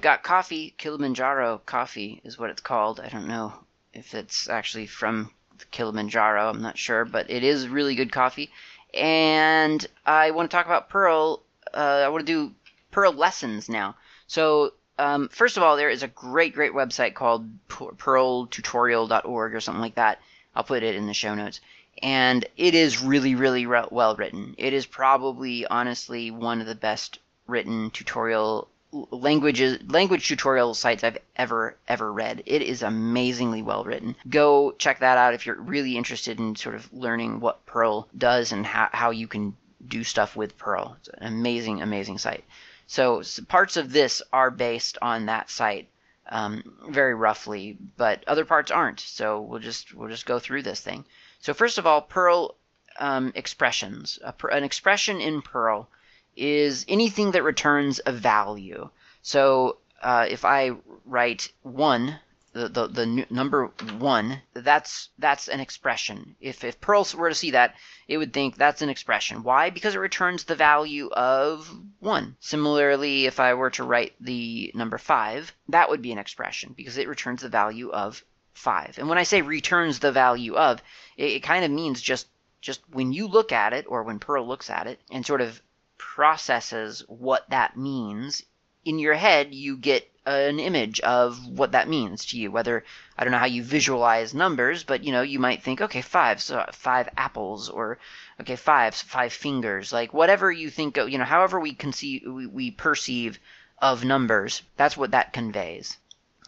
[0.04, 0.74] Got coffee.
[0.76, 3.00] Kilimanjaro coffee is what it's called.
[3.00, 3.54] I don't know
[3.94, 5.30] if it's actually from
[5.70, 6.50] Kilimanjaro.
[6.50, 8.52] I'm not sure, but it is really good coffee.
[8.92, 11.42] And I want to talk about Perl.
[11.72, 12.54] Uh, I want to do
[12.90, 13.96] Perl lessons now.
[14.26, 19.80] So um, first of all, there is a great, great website called perltutorial.org or something
[19.80, 20.20] like that.
[20.54, 21.62] I'll put it in the show notes.
[22.02, 24.54] And it is really, really re- well written.
[24.58, 28.68] It is probably, honestly, one of the best written tutorial
[29.10, 32.42] languages language tutorial sites I've ever ever read.
[32.46, 34.14] It is amazingly well written.
[34.28, 38.52] Go check that out if you're really interested in sort of learning what Perl does
[38.52, 39.56] and how, how you can
[39.88, 40.96] do stuff with Perl.
[41.00, 42.44] It's an amazing, amazing site.
[42.86, 45.88] So, so parts of this are based on that site,
[46.28, 49.00] um, very roughly, but other parts aren't.
[49.00, 51.04] So we'll just we'll just go through this thing.
[51.40, 52.54] So first of all, Perl
[52.98, 54.20] um, expressions.
[54.22, 55.88] an expression in Perl
[56.36, 58.88] is anything that returns a value.
[59.22, 60.72] So uh, if I
[61.04, 62.18] write 1,
[62.52, 63.66] the, the, the number
[63.98, 66.36] 1, that's that's an expression.
[66.40, 67.74] If, if Perl were to see that,
[68.06, 69.42] it would think that's an expression.
[69.42, 69.70] Why?
[69.70, 71.68] Because it returns the value of
[72.00, 72.36] 1.
[72.40, 76.96] Similarly, if I were to write the number 5, that would be an expression because
[76.96, 78.98] it returns the value of 5.
[78.98, 80.80] And when I say returns the value of,
[81.16, 82.28] it, it kind of means just
[82.60, 85.60] just when you look at it or when Perl looks at it and sort of
[85.98, 88.42] processes what that means,
[88.84, 92.50] in your head you get an image of what that means to you.
[92.50, 92.84] Whether
[93.18, 96.40] I don't know how you visualize numbers, but you know you might think, okay, five,
[96.40, 97.98] so five apples, or
[98.40, 102.70] okay, five, five fingers, like whatever you think, you know, however we conceive, we, we
[102.70, 103.38] perceive
[103.78, 105.98] of numbers, that's what that conveys.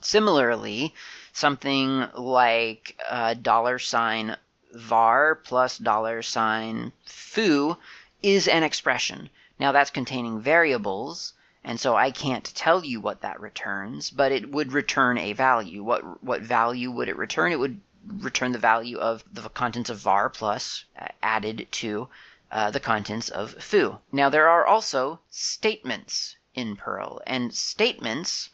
[0.01, 0.95] Similarly,
[1.33, 4.37] something like a dollar sign
[4.73, 7.77] var plus dollar sign foo
[8.22, 9.31] is an expression.
[9.59, 14.50] Now that's containing variables, and so I can't tell you what that returns, but it
[14.50, 15.83] would return a value.
[15.83, 17.52] What what value would it return?
[17.52, 22.09] It would return the value of the contents of var plus uh, added to
[22.52, 23.98] uh, the contents of foo.
[24.12, 28.50] Now there are also statements in Perl, and statements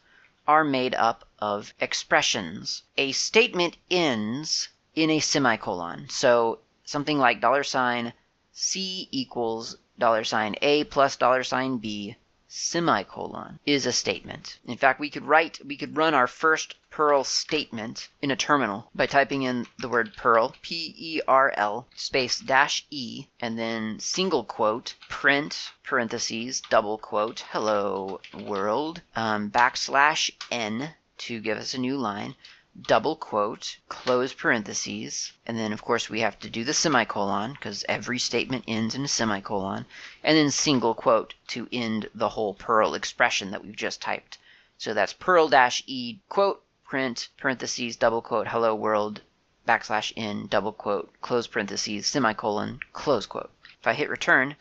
[0.49, 2.83] are made up of expressions.
[2.97, 6.09] A statement ends in a semicolon.
[6.09, 8.13] So something like dollar sign
[8.55, 14.59] C equals dollar sign A plus dollar sign B semicolon is a statement.
[14.67, 18.91] In fact, we could write, we could run our first Perl statement in a terminal
[18.95, 23.99] by typing in the word Perl, P E R L, space dash E, and then
[23.99, 31.79] single quote, print, parentheses, double quote, hello world, um, backslash N to give us a
[31.79, 32.35] new line,
[32.81, 37.85] double quote, close parentheses, and then of course we have to do the semicolon because
[37.89, 39.85] every statement ends in a semicolon,
[40.25, 44.39] and then single quote to end the whole Perl expression that we've just typed.
[44.79, 49.21] So that's Perl dash E quote, print, parentheses, double quote, hello world,
[49.69, 53.51] backslash n, double quote, close parentheses, semicolon, close quote.
[53.81, 54.57] If I hit return,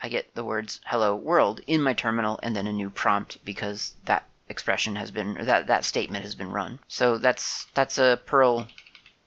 [0.00, 3.94] I get the words hello world in my terminal and then a new prompt because
[4.06, 6.78] that expression has been that that statement has been run.
[6.88, 8.66] So that's that's a Perl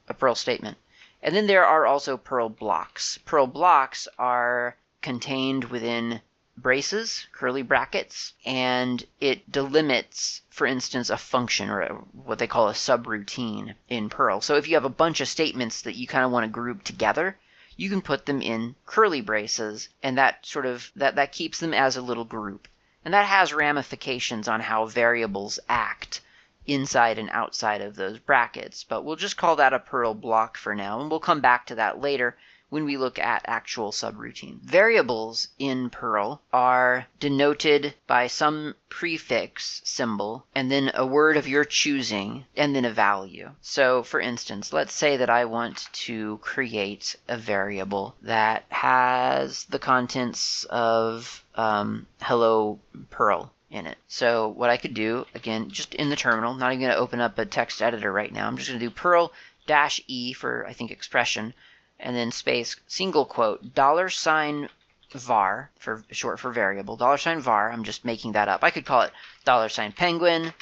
[0.08, 0.78] a Perl statement.
[1.22, 3.18] And then there are also Perl blocks.
[3.26, 6.22] Perl blocks are contained within
[6.58, 12.70] braces, curly brackets, and it delimits, for instance, a function or a, what they call
[12.70, 14.40] a subroutine in Perl.
[14.42, 16.84] So if you have a bunch of statements that you kind of want to group
[16.84, 17.38] together,
[17.76, 21.74] you can put them in curly braces, and that sort of that that keeps them
[21.74, 22.68] as a little group.
[23.06, 26.22] And that has ramifications on how variables act
[26.66, 28.84] inside and outside of those brackets.
[28.84, 31.76] But we'll just call that a Perl block for now, and we'll come back to
[31.76, 32.36] that later
[32.76, 34.60] when we look at actual subroutine.
[34.60, 41.64] Variables in Perl are denoted by some prefix symbol and then a word of your
[41.64, 43.50] choosing and then a value.
[43.62, 49.80] So for instance, let's say that I want to create a variable that has the
[49.80, 53.98] contents of um, hello Perl in it.
[54.10, 57.22] So what I could do, again, just in the terminal, not even going to open
[57.22, 58.46] up a text editor right now.
[58.46, 59.32] I'm just going to do Perl
[59.66, 61.54] dash E for, I think, expression
[62.00, 64.70] and then space single quote dollar sign
[65.14, 68.86] var for short for variable dollar sign var i'm just making that up i could
[68.86, 69.12] call it
[69.46, 70.54] dollar sign penguin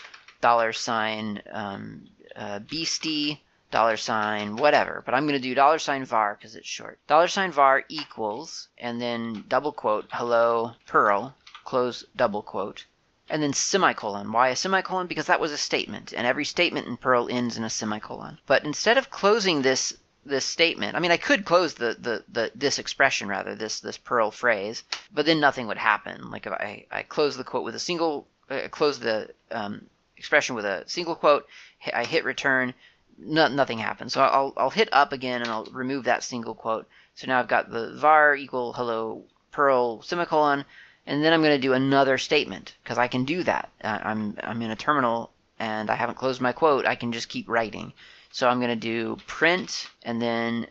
[0.42, 3.42] dollar sign um, uh, beastie
[3.72, 7.28] dollar sign whatever but i'm going to do dollar sign var because it's short dollar
[7.28, 11.34] sign var equals and then double quote hello perl
[11.66, 12.86] close double quote
[13.30, 14.32] and then semicolon.
[14.32, 15.08] Why a semicolon?
[15.08, 18.38] Because that was a statement, and every statement in Perl ends in a semicolon.
[18.46, 19.94] But instead of closing this
[20.26, 20.96] this statement.
[20.96, 24.84] I mean, I could close the, the, the this expression rather this this Perl phrase,
[25.14, 26.32] but then nothing would happen.
[26.32, 29.86] Like if I I close the quote with a single, uh, close the um,
[30.18, 31.48] expression with a single quote,
[31.94, 32.74] I hit return,
[33.18, 34.14] no, nothing happens.
[34.14, 36.88] So I'll, I'll hit up again and I'll remove that single quote.
[37.16, 40.66] So now I've got the var equal hello Perl semicolon,
[41.06, 43.70] and then I'm going to do another statement because I can do that.
[43.84, 46.86] Uh, I'm, I'm in a terminal and I haven't closed my quote.
[46.86, 47.94] I can just keep writing.
[48.34, 50.66] So I'm going to do print and then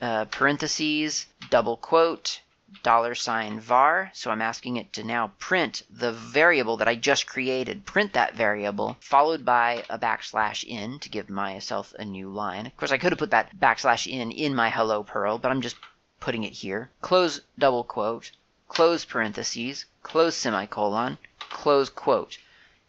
[0.00, 2.40] uh, parentheses, double quote,
[2.84, 4.12] dollar sign var.
[4.14, 8.36] So I'm asking it to now print the variable that I just created, print that
[8.36, 12.66] variable, followed by a backslash in to give myself a new line.
[12.66, 15.60] Of course, I could have put that backslash in in my hello Perl, but I'm
[15.60, 15.76] just
[16.20, 16.88] putting it here.
[17.00, 18.30] Close double quote,
[18.68, 22.38] close parentheses, close semicolon, close quote.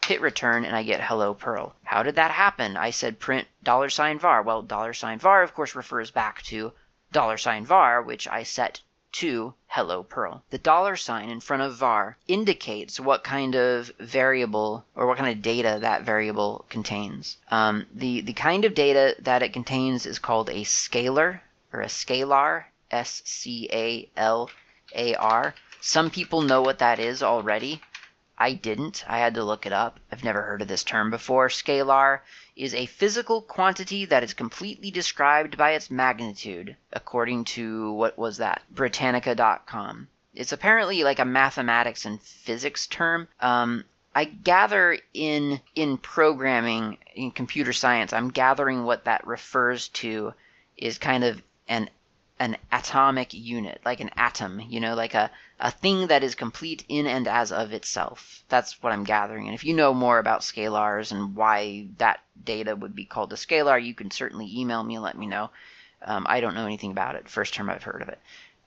[0.10, 1.76] Hit return and I get hello Perl.
[1.84, 2.76] How did that happen?
[2.76, 4.42] I said print dollar sign var.
[4.42, 6.74] Well, dollar sign var of course refers back to
[7.12, 8.82] dollar sign var, which I set
[9.22, 10.42] to hello Perl.
[10.50, 15.30] The dollar sign in front of var indicates what kind of variable or what kind
[15.30, 17.38] of data that variable contains.
[17.52, 21.42] Um, the, the kind of data that it contains is called a scalar
[21.72, 24.50] or a scalar, S C A L
[24.96, 25.54] A R.
[25.82, 27.80] Some people know what that is already.
[28.42, 29.04] I didn't.
[29.08, 30.00] I had to look it up.
[30.12, 31.50] I've never heard of this term before.
[31.50, 32.22] Scalar
[32.56, 38.38] is a physical quantity that is completely described by its magnitude, according to what was
[38.38, 38.62] that?
[38.72, 40.08] Britannica.com.
[40.34, 43.28] It's apparently like a mathematics and physics term.
[43.42, 43.84] Um,
[44.16, 50.34] I gather in in programming in computer science, I'm gathering what that refers to
[50.78, 51.90] is kind of an
[52.40, 56.86] an atomic unit, like an atom, you know, like a, a thing that is complete
[56.88, 58.44] in and as of itself.
[58.48, 59.48] That's what I'm gathering.
[59.48, 63.36] And if you know more about scalars and why that data would be called a
[63.36, 65.50] scalar, you can certainly email me and let me know.
[66.02, 67.28] Um, I don't know anything about it.
[67.28, 68.20] First time I've heard of it.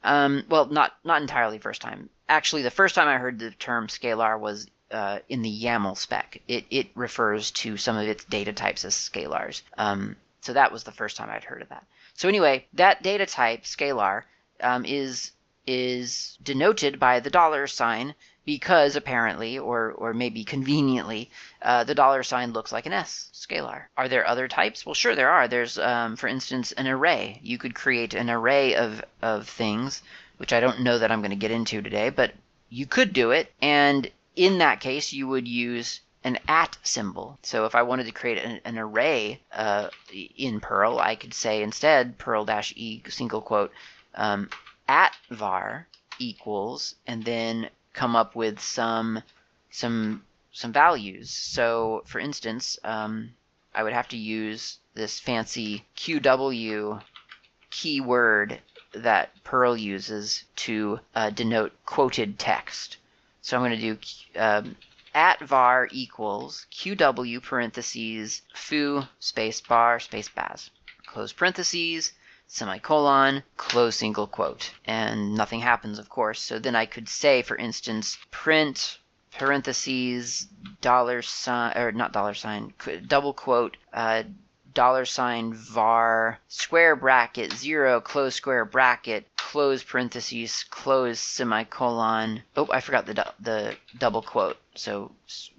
[0.05, 2.11] Um, well, not not entirely first time.
[2.28, 6.42] Actually, the first time I heard the term scalar was uh, in the YAML spec.
[6.48, 9.62] It it refers to some of its data types as scalars.
[9.78, 11.87] Um, so that was the first time I'd heard of that.
[12.14, 14.24] So anyway, that data type, scalar,
[14.61, 15.31] um, is
[15.66, 21.31] is denoted by the dollar sign because apparently, or or maybe conveniently,
[21.62, 23.85] uh, the dollar sign looks like an S, scalar.
[23.96, 24.85] Are there other types?
[24.85, 25.46] Well, sure there are.
[25.46, 27.38] There's, um, for instance, an array.
[27.42, 30.03] You could create an array of of things,
[30.38, 32.33] which I don't know that I'm going to get into today, but
[32.68, 37.38] you could do it, and in that case, you would use an at symbol.
[37.42, 39.88] So if I wanted to create an, an array uh,
[40.37, 43.72] in Perl, I could say instead Perl-E single quote
[44.14, 44.48] um,
[44.92, 49.22] at var equals and then come up with some
[49.70, 51.31] some some values.
[51.31, 53.33] So for instance, um,
[53.74, 57.02] I would have to use this fancy QW
[57.70, 58.61] keyword
[58.92, 62.98] that Perl uses to uh, denote quoted text.
[63.40, 63.98] So I'm going to do
[64.38, 64.76] um,
[65.14, 70.70] at var equals qw parentheses foo space bar space baz
[71.07, 72.12] close parentheses
[72.53, 74.73] semicolon close single quote.
[74.85, 76.41] And nothing happens of course.
[76.41, 78.99] So then i could say for instance print
[79.38, 80.47] parentheses
[80.83, 82.75] dollar sign or not dollar sign
[83.07, 84.23] double quote uh,
[84.75, 92.43] dollar sign var square bracket zero close square bracket close parentheses close semicolon.
[92.55, 94.59] Oh i forgot the the double quote.
[94.75, 95.12] So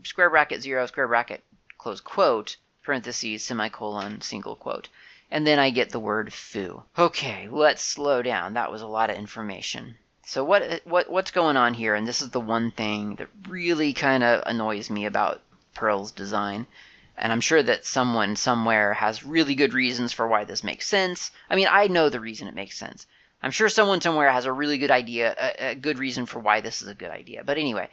[0.03, 1.43] square bracket zero square bracket
[1.79, 4.89] close quote parentheses semicolon single quote
[5.33, 9.09] and then i get the word foo okay let's slow down that was a lot
[9.09, 13.15] of information so what what what's going on here and this is the one thing
[13.15, 15.41] that really kind of annoys me about
[15.75, 16.65] Perl's design
[17.17, 21.31] and I'm sure that someone somewhere has really good reasons for why this makes sense.
[21.49, 23.05] I mean, I know the reason it makes sense.
[23.41, 26.61] I'm sure someone somewhere has a really good idea, a, a good reason for why
[26.61, 27.43] this is a good idea.
[27.43, 27.89] But anyway,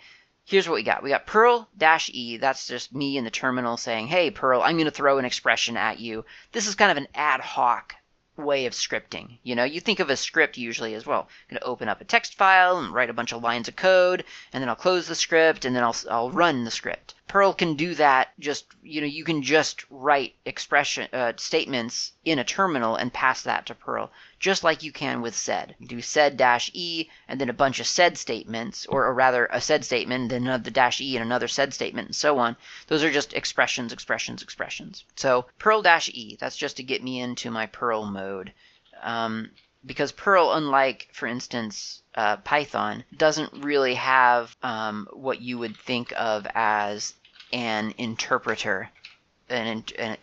[0.51, 1.03] here's what we got.
[1.03, 2.37] We got Perl dash E.
[2.37, 5.77] That's just me in the terminal saying, hey, Perl, I'm going to throw an expression
[5.77, 6.25] at you.
[6.51, 7.95] This is kind of an ad hoc
[8.37, 9.39] way of scripting.
[9.43, 11.21] You know, you think of a script usually as well.
[11.21, 13.77] I'm going to open up a text file and write a bunch of lines of
[13.77, 17.15] code, and then I'll close the script, and then I'll, I'll run the script.
[17.29, 22.41] Perl can do that just, you know, you can just write expression uh, statements in
[22.41, 25.77] a terminal and pass that to Perl, just like you can with sed.
[25.79, 29.47] You do sed dash e and then a bunch of sed statements, or, or rather
[29.53, 32.57] a sed statement, then another dash e and another sed statement, and so on.
[32.87, 35.05] Those are just expressions, expressions, expressions.
[35.15, 38.53] So Perl dash e, that's just to get me into my Perl mode.
[39.03, 39.51] Um,
[39.85, 46.13] because Perl, unlike, for instance, uh, Python, doesn't really have um, what you would think
[46.17, 47.15] of as
[47.53, 48.91] an interpreter
[49.51, 50.17] an, an,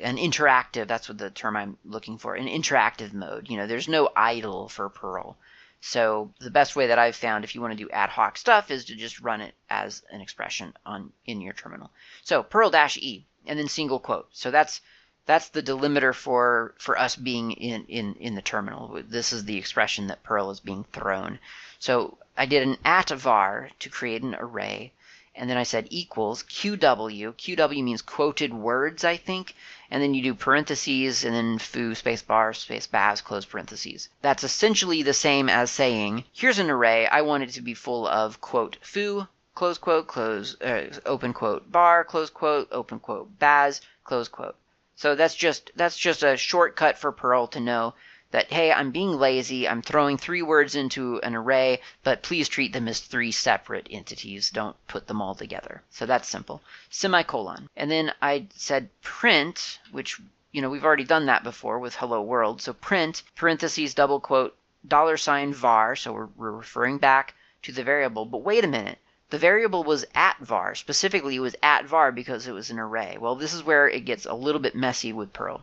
[0.00, 3.48] an, interactive that's what the term i'm looking for an interactive mode.
[3.48, 5.36] You know there's no idle for perl.
[5.80, 8.70] So the best way that i've found if you want to do ad hoc stuff
[8.70, 11.90] is to just run it as an expression on in your terminal.
[12.24, 14.28] So perl dash e and then single quote.
[14.32, 14.80] So that's
[15.26, 19.00] That's the delimiter for for us being in in in the terminal.
[19.08, 21.38] This is the expression that Perl is being thrown.
[21.78, 24.92] So I did an at var to create an array,
[25.36, 27.34] and then I said equals QW.
[27.34, 29.54] QW means quoted words, I think,
[29.90, 34.08] and then you do parentheses and then foo space bar space baz close parentheses.
[34.22, 37.06] That's essentially the same as saying here's an array.
[37.08, 41.70] I want it to be full of quote foo close quote close uh, open quote
[41.70, 44.56] bar close quote open quote baz close quote.
[44.96, 47.94] So that's just that's just a shortcut for Perl to know
[48.34, 52.72] that hey, I'm being lazy, I'm throwing three words into an array, but please treat
[52.72, 54.50] them as three separate entities.
[54.50, 55.82] Don't put them all together.
[55.90, 56.60] So that's simple.
[56.90, 57.68] Semicolon.
[57.76, 60.20] And then I said print, which
[60.50, 62.60] you know, we've already done that before with hello world.
[62.60, 64.56] So print parentheses double quote
[64.88, 68.24] dollar sign var, so we're, we're referring back to the variable.
[68.24, 68.98] But wait a minute.
[69.30, 70.74] The variable was at var.
[70.74, 73.16] Specifically, it was at var because it was an array.
[73.16, 75.62] Well, this is where it gets a little bit messy with Perl.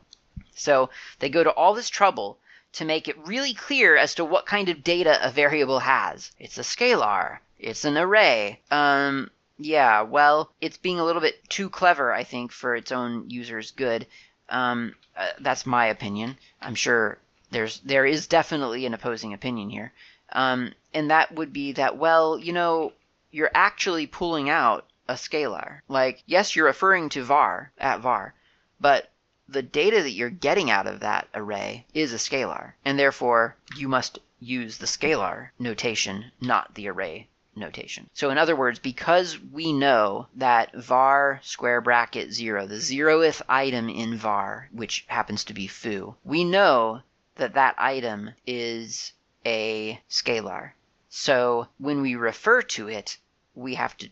[0.56, 2.38] So they go to all this trouble
[2.74, 6.32] to make it really clear as to what kind of data a variable has.
[6.40, 7.40] It's a scalar.
[7.60, 8.60] It's an array.
[8.72, 13.30] Um, yeah, well, it's being a little bit too clever, I think, for its own
[13.30, 14.08] users' good.
[14.50, 16.38] Um, uh, that's my opinion.
[16.62, 17.18] I'm sure
[17.52, 19.92] there's there is definitely an opposing opinion here,
[20.32, 22.94] um, and that would be that well, you know,
[23.32, 25.82] you're actually pulling out a scalar.
[25.88, 28.34] Like, yes, you're referring to var at var,
[28.80, 29.11] but
[29.52, 33.88] the data that you're getting out of that array is a scalar, and therefore you
[33.90, 38.10] must use the scalar notation, not the array notation.
[38.14, 43.90] So in other words, because we know that var square bracket 0, the zeroth item
[43.90, 47.02] in var, which happens to be foo, we know
[47.36, 49.12] that that item is
[49.46, 50.72] a scalar.
[51.10, 53.18] So when we refer to it,
[53.54, 54.10] we have to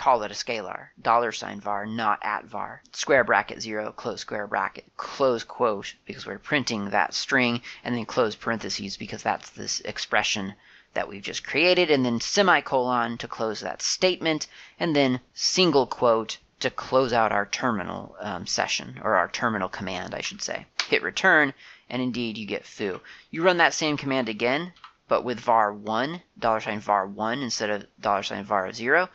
[0.00, 0.88] call it a scalar.
[1.02, 2.80] Dollar sign var, not at var.
[2.90, 8.06] Square bracket zero, close square bracket, close quote, because we're printing that string, and then
[8.06, 10.54] close parentheses because that's this expression
[10.94, 14.46] that we've just created, and then semicolon to close that statement,
[14.78, 20.14] and then single quote to close out our terminal um, session, or our terminal command,
[20.14, 20.64] I should say.
[20.88, 21.52] Hit return,
[21.90, 23.02] and indeed you get foo.
[23.30, 24.72] You run that same command again,
[25.08, 29.10] but with var1, dollar sign var1 instead of dollar sign var0,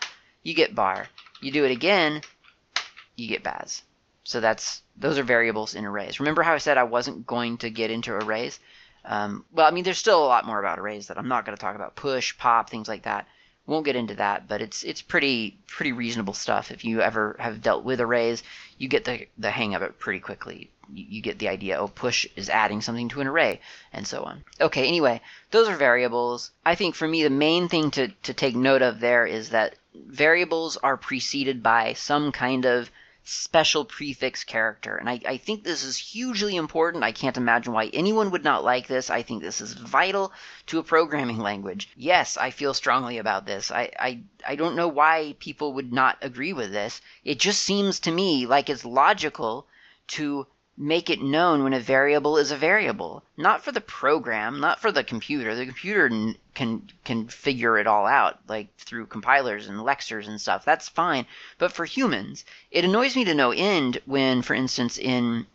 [0.45, 1.07] you get bar.
[1.41, 2.21] You do it again,
[3.17, 3.81] you get baz.
[4.23, 6.19] So that's those are variables in arrays.
[6.19, 8.59] Remember how I said I wasn't going to get into arrays?
[9.03, 11.57] Um, well, I mean, there's still a lot more about arrays that I'm not going
[11.57, 11.95] to talk about.
[11.95, 13.27] Push, pop, things like that.
[13.67, 16.71] Won't get into that, but it's it's pretty pretty reasonable stuff.
[16.71, 18.43] If you ever have dealt with arrays,
[18.77, 21.79] you get the the hang of it pretty quickly you get the idea.
[21.79, 23.59] Oh, push is adding something to an array,
[23.91, 24.43] and so on.
[24.61, 25.21] Okay, anyway,
[25.51, 26.51] those are variables.
[26.65, 29.75] I think for me, the main thing to, to take note of there is that
[30.07, 32.91] variables are preceded by some kind of
[33.27, 34.95] special prefix character.
[34.95, 37.03] And I, I think this is hugely important.
[37.03, 39.09] I can't imagine why anyone would not like this.
[39.09, 40.31] I think this is vital
[40.67, 41.89] to a programming language.
[41.95, 43.71] Yes, I feel strongly about this.
[43.71, 47.01] I, I, I don't know why people would not agree with this.
[47.23, 49.65] It just seems to me like it's logical
[50.07, 50.45] to
[50.77, 53.23] make it known when a variable is a variable.
[53.37, 55.55] Not for the program, not for the computer.
[55.55, 56.09] The computer
[56.53, 60.65] can can figure it all out, like through compilers and lexers and stuff.
[60.65, 61.25] That's fine.
[61.57, 65.47] But for humans, it annoys me to no end when, for instance, in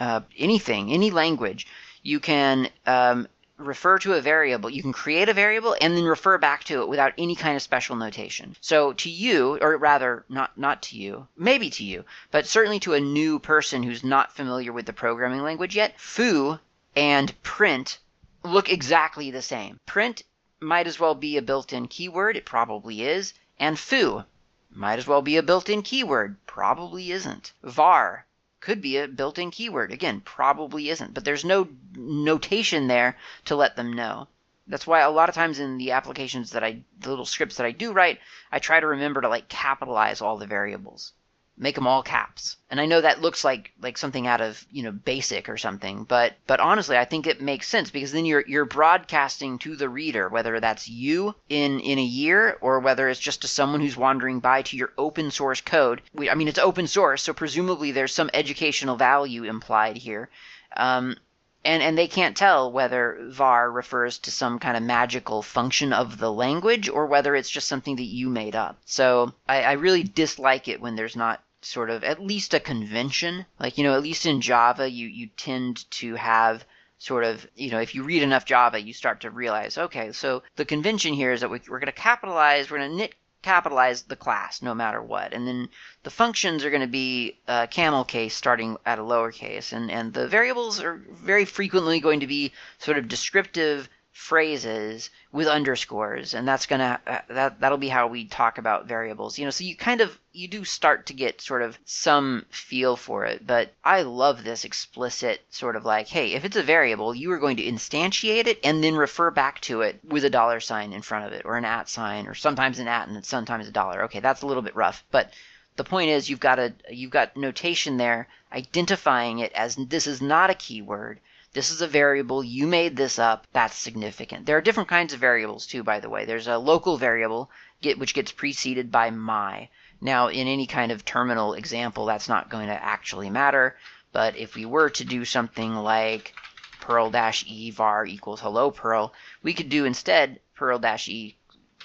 [0.00, 1.66] uh, anything, any language,
[2.02, 4.68] you can um, refer to a variable.
[4.68, 7.62] You can create a variable and then refer back to it without any kind of
[7.62, 8.56] special notation.
[8.60, 12.94] So to you, or rather, not not to you, maybe to you, but certainly to
[12.94, 16.58] a new person who's not familiar with the programming language yet, foo
[16.96, 17.98] and print
[18.42, 19.78] look exactly the same.
[19.86, 20.22] Print
[20.60, 22.36] might as well be a built-in keyword.
[22.36, 23.34] It probably is.
[23.58, 24.24] And foo
[24.70, 26.36] might as well be a built-in keyword.
[26.46, 27.52] Probably isn't.
[27.62, 28.26] var
[28.64, 29.92] could be a built-in keyword.
[29.92, 34.26] Again, probably isn't, but there's no notation there to let them know.
[34.66, 37.66] That's why a lot of times in the applications that I, the little scripts that
[37.66, 41.12] I do write, I try to remember to like capitalize all the variables
[41.56, 42.56] make them all caps.
[42.68, 46.04] And I know that looks like like something out of, you know, basic or something,
[46.04, 49.88] but but honestly, I think it makes sense because then you're you're broadcasting to the
[49.88, 53.96] reader whether that's you in in a year or whether it's just to someone who's
[53.96, 56.02] wandering by to your open source code.
[56.12, 60.28] We, I mean, it's open source, so presumably there's some educational value implied here.
[60.76, 61.16] Um,
[61.64, 66.18] and and they can't tell whether var refers to some kind of magical function of
[66.18, 68.78] the language or whether it's just something that you made up.
[68.84, 73.46] So I, I really dislike it when there's not sort of at least a convention.
[73.58, 76.64] Like you know, at least in Java, you you tend to have
[76.98, 80.42] sort of, you know, if you read enough Java, you start to realize, okay, so
[80.56, 83.14] the convention here is that we, are going to capitalize, we're going to knit
[83.44, 85.34] capitalize the class no matter what.
[85.34, 85.68] And then
[86.02, 89.72] the functions are going to be uh, camel case starting at a lowercase.
[89.72, 95.48] And, and the variables are very frequently going to be sort of descriptive phrases with
[95.48, 99.36] underscores and that's gonna uh, that that'll be how we talk about variables.
[99.36, 102.94] You know so you kind of you do start to get sort of some feel
[102.94, 107.12] for it but i love this explicit sort of like hey if it's a variable
[107.12, 110.60] you are going to instantiate it and then refer back to it with a dollar
[110.60, 113.66] sign in front of it or an at sign or sometimes an at and sometimes
[113.66, 114.04] a dollar.
[114.04, 115.32] Okay that's a little bit rough but
[115.74, 120.22] the point is you've got a you've got notation there identifying it as this is
[120.22, 121.18] not a keyword
[121.54, 122.44] this is a variable.
[122.44, 123.46] You made this up.
[123.52, 124.44] That's significant.
[124.44, 126.24] There are different kinds of variables too, by the way.
[126.24, 127.48] There's a local variable
[127.80, 129.68] get, which gets preceded by my.
[130.00, 133.76] Now, in any kind of terminal example, that's not going to actually matter.
[134.12, 136.34] But if we were to do something like
[136.80, 141.36] perl-e var equals hello perl, we could do instead perl-e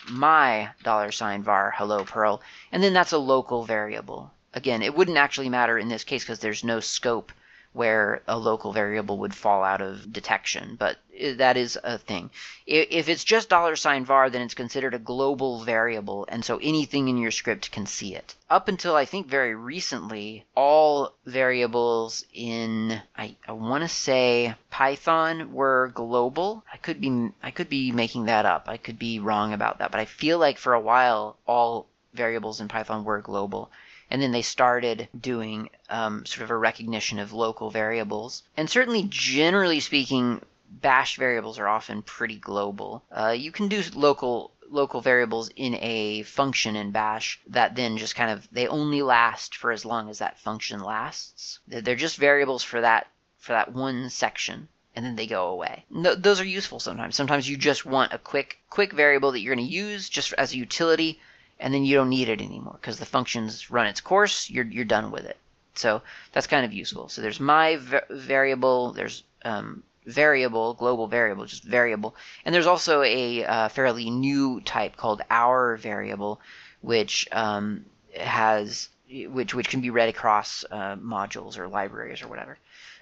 [0.07, 2.41] my dollar sign var hello perl,
[2.71, 4.31] and then that's a local variable.
[4.53, 7.31] Again, it wouldn't actually matter in this case because there's no scope
[7.73, 10.97] where a local variable would fall out of detection, but
[11.37, 12.31] that is a thing.
[12.65, 17.09] If it's just dollar sign $var, then it's considered a global variable, and so anything
[17.09, 18.35] in your script can see it.
[18.49, 25.53] Up until I think very recently, all variables in I, I want to say Python
[25.53, 26.63] were global.
[26.73, 28.67] I could be I could be making that up.
[28.67, 32.59] I could be wrong about that, but I feel like for a while all variables
[32.59, 33.69] in Python were global
[34.09, 38.43] and then they started doing um, sort of a recognition of local variables.
[38.57, 43.03] And certainly, generally speaking, bash variables are often pretty global.
[43.11, 48.15] Uh, you can do local local variables in a function in bash that then just
[48.15, 52.63] kind of they only last for as long as that function lasts they're just variables
[52.63, 53.07] for that
[53.37, 57.49] for that one section and then they go away no, those are useful sometimes sometimes
[57.49, 60.57] you just want a quick quick variable that you're going to use just as a
[60.57, 61.19] utility
[61.59, 64.49] and then you don't need it anymore because the function's run its course.
[64.49, 65.37] You're you're done with it.
[65.75, 66.01] So
[66.31, 67.09] that's kind of useful.
[67.09, 67.79] So there's my
[68.09, 68.91] variable.
[68.91, 74.97] There's um, variable, global variable, just variable, and there's also a uh, fairly new type
[74.97, 76.41] called our variable,
[76.81, 77.85] which um,
[78.15, 82.57] has which which can be read across uh, modules or libraries or whatever.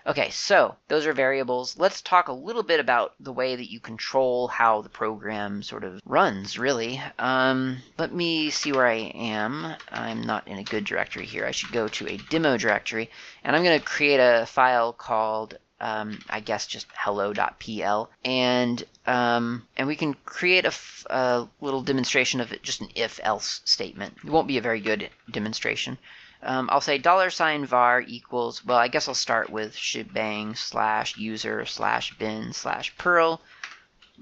[0.08, 1.78] Okay, so those are variables.
[1.78, 5.84] Let's talk a little bit about the way that you control how the program sort
[5.84, 7.01] of runs, really.
[7.20, 9.76] Um, let me see where I am.
[9.91, 11.45] I'm not in a good directory here.
[11.45, 13.12] I should go to a demo directory,
[13.43, 19.68] and I'm going to create a file called um, I guess just hello.pl, and um,
[19.76, 20.74] and we can create a,
[21.10, 24.16] a little demonstration of it, just an if-else statement.
[24.24, 25.97] It won't be a very good demonstration.
[26.43, 31.17] Um, I'll say dollar sign var equals, well, I guess I'll start with shebang slash
[31.17, 33.41] user slash bin slash perl.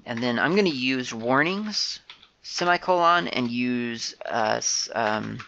[0.04, 2.00] And then I'm going to use warnings,
[2.42, 4.60] semicolon, and use uh,
[4.94, 5.38] um,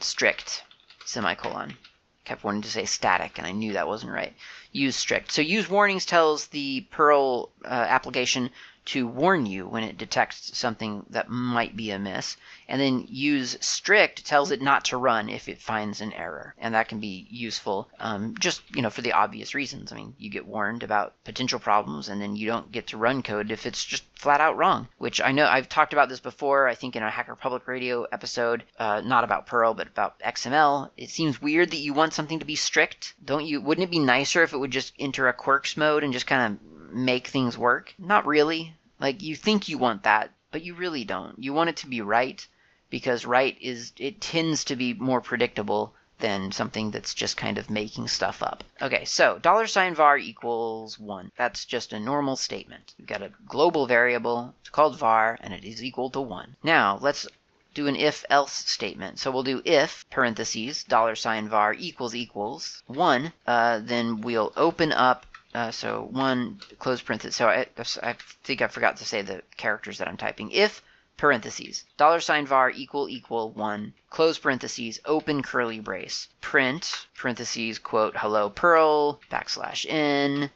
[0.00, 0.62] strict,
[1.04, 1.76] semicolon.
[2.24, 4.36] Kept wanting to say static, and I knew that wasn't right.
[4.72, 5.32] Use strict.
[5.32, 8.50] So use warnings tells the Perl uh, application
[8.88, 12.36] to warn you when it detects something that might be amiss.
[12.68, 16.54] And then use strict tells it not to run if it finds an error.
[16.58, 19.92] And that can be useful um, just, you know, for the obvious reasons.
[19.92, 23.22] I mean, you get warned about potential problems and then you don't get to run
[23.22, 26.66] code if it's just flat out wrong, which I know I've talked about this before,
[26.66, 30.90] I think in a Hacker Public Radio episode, uh, not about Perl, but about XML.
[30.96, 33.14] It seems weird that you want something to be strict.
[33.24, 33.60] Don't you?
[33.60, 36.54] Wouldn't it be nicer if it would just enter a quirks mode and just kind
[36.54, 37.94] of make things work?
[37.98, 38.74] Not really.
[39.00, 41.38] Like you think you want that, but you really don't.
[41.38, 42.46] You want it to be right
[42.90, 47.70] because right is it tends to be more predictable than something that's just kind of
[47.70, 48.64] making stuff up.
[48.82, 51.30] Okay, so dollar sign var equals 1.
[51.36, 52.94] That's just a normal statement.
[52.98, 56.56] We've got a global variable, it's called var, and it is equal to 1.
[56.64, 57.28] Now, let's
[57.74, 59.20] do an if else statement.
[59.20, 64.90] So we'll do if parentheses dollar sign var equals equals 1, uh, then we'll open
[64.90, 65.24] up
[65.54, 67.36] uh, so one close parenthesis.
[67.36, 67.66] So I,
[68.02, 70.50] I think I forgot to say the characters that I'm typing.
[70.50, 70.82] If
[71.16, 78.16] parentheses dollar sign var equal equal one close parentheses open curly brace print parentheses quote
[78.16, 80.48] hello perl backslash n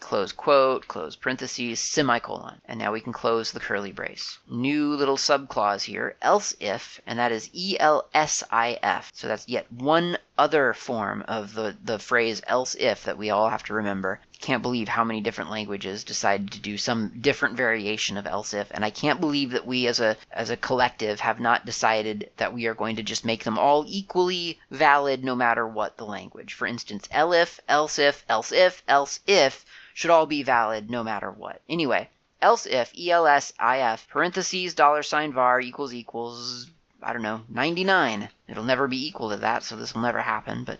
[0.00, 2.60] close quote, close parentheses, semicolon.
[2.66, 4.38] And now we can close the curly brace.
[4.48, 9.10] New little subclause here, else if, and that is E-L-S-I-F.
[9.12, 13.50] So that's yet one other form of the, the phrase else if that we all
[13.50, 14.20] have to remember.
[14.40, 18.70] Can't believe how many different languages decided to do some different variation of else if,
[18.70, 22.52] and I can't believe that we as a as a collective have not decided that
[22.52, 26.54] we are going to just make them all equally valid no matter what the language.
[26.54, 31.30] For instance, elif, else if, else if, else if should all be valid no matter
[31.30, 31.60] what.
[31.68, 32.08] Anyway,
[32.40, 36.70] else if ELSIF parentheses dollar sign var equals equals
[37.02, 38.28] I don't know 99.
[38.48, 40.64] It'll never be equal to that, so this will never happen.
[40.64, 40.78] But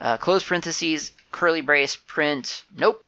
[0.00, 3.04] uh, close parentheses curly brace print nope.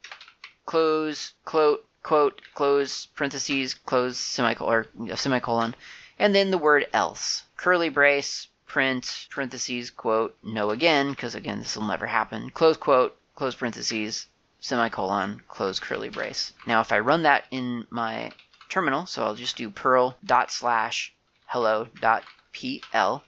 [0.65, 5.75] Close quote quote close parentheses close semicolon or semicolon.
[6.19, 7.43] And then the word else.
[7.57, 12.49] Curly brace print parentheses quote no again because again this will never happen.
[12.51, 14.27] Close quote close parentheses
[14.59, 16.53] semicolon close curly brace.
[16.67, 18.31] Now if i run that in my
[18.69, 21.13] terminal so i'll just do perl dot slash
[21.47, 22.23] hello dot
[22.53, 23.21] pl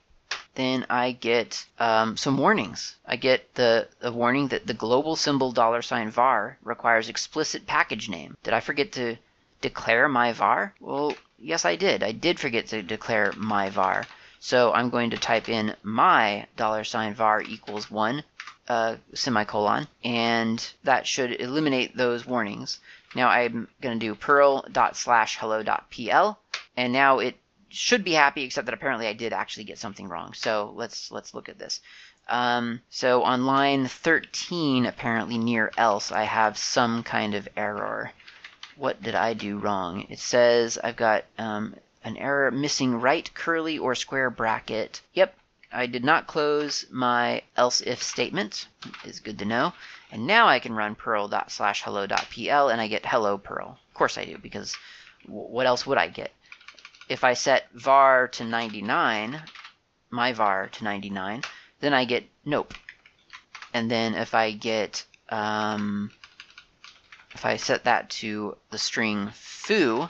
[0.54, 2.96] then I get um, some warnings.
[3.06, 8.08] I get the, the warning that the global symbol dollar sign var requires explicit package
[8.08, 8.36] name.
[8.42, 9.16] Did I forget to
[9.60, 10.74] declare my var?
[10.80, 12.02] Well, yes, I did.
[12.02, 14.06] I did forget to declare my var.
[14.40, 18.22] So I'm going to type in my dollar sign var equals one
[18.68, 22.80] uh, semicolon, and that should eliminate those warnings.
[23.14, 26.38] Now I'm going to do perl dot slash hello dot pl,
[26.76, 27.36] and now it
[27.74, 30.32] should be happy, except that apparently I did actually get something wrong.
[30.34, 31.80] So let's let's look at this.
[32.28, 38.12] Um, so on line 13, apparently near else, I have some kind of error.
[38.76, 40.06] What did I do wrong?
[40.08, 45.00] It says I've got um, an error missing right curly or square bracket.
[45.12, 45.36] Yep,
[45.72, 48.68] I did not close my else if statement.
[49.04, 49.72] Is good to know.
[50.12, 53.36] And now I can run perl dot slash hello dot pl and I get hello
[53.36, 53.78] perl.
[53.88, 54.76] Of course I do because
[55.26, 56.30] what else would I get?
[57.08, 59.42] If I set var to 99,
[60.10, 61.42] my var to 99,
[61.80, 62.74] then I get nope.
[63.74, 66.10] And then if I get, um,
[67.32, 70.08] if I set that to the string foo,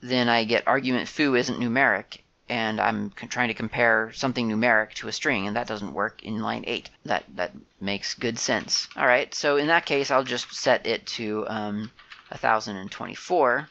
[0.00, 2.18] then I get argument foo isn't numeric,
[2.48, 6.40] and I'm trying to compare something numeric to a string, and that doesn't work in
[6.40, 6.90] line 8.
[7.04, 8.88] That, that makes good sense.
[8.96, 11.90] All right, so in that case, I'll just set it to um,
[12.28, 13.68] 1024,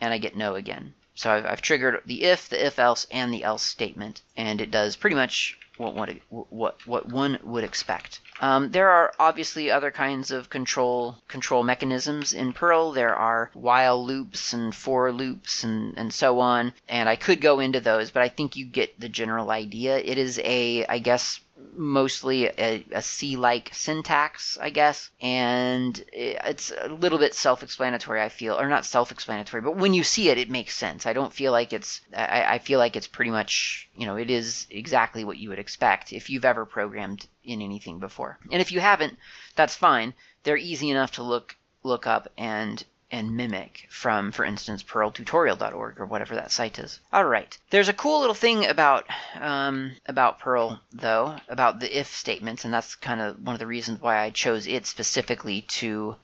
[0.00, 0.94] and I get no again.
[1.14, 4.70] So I've, I've, triggered the if, the if else, and the else statement, and it
[4.70, 8.20] does pretty much what what what, what one would expect.
[8.40, 12.92] Um, there are obviously other kinds of control control mechanisms in Perl.
[12.92, 17.60] There are while loops and for loops and, and so on, and I could go
[17.60, 19.98] into those, but I think you get the general idea.
[19.98, 21.40] It is a, I guess,
[21.74, 28.20] mostly a, a C-like syntax, I guess, and it's a little bit self-explanatory.
[28.20, 31.06] I feel, or not self-explanatory, but when you see it, it makes sense.
[31.06, 32.00] I don't feel like it's.
[32.16, 35.58] I, I feel like it's pretty much, you know, it is exactly what you would
[35.58, 38.38] expect if you've ever programmed in anything before.
[38.50, 39.16] And if you haven't,
[39.56, 40.14] that's fine.
[40.42, 46.06] They're easy enough to look look up and and mimic from, for instance, perltutorial.org or
[46.06, 46.98] whatever that site is.
[47.12, 47.56] All right.
[47.68, 49.04] There's a cool little thing about
[49.38, 53.66] um, about Perl, though, about the if statements, and that's kind of one of the
[53.66, 56.16] reasons why I chose it specifically to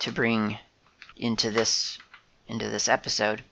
[0.00, 0.58] to bring
[1.16, 1.98] into this
[2.46, 3.42] into this episode.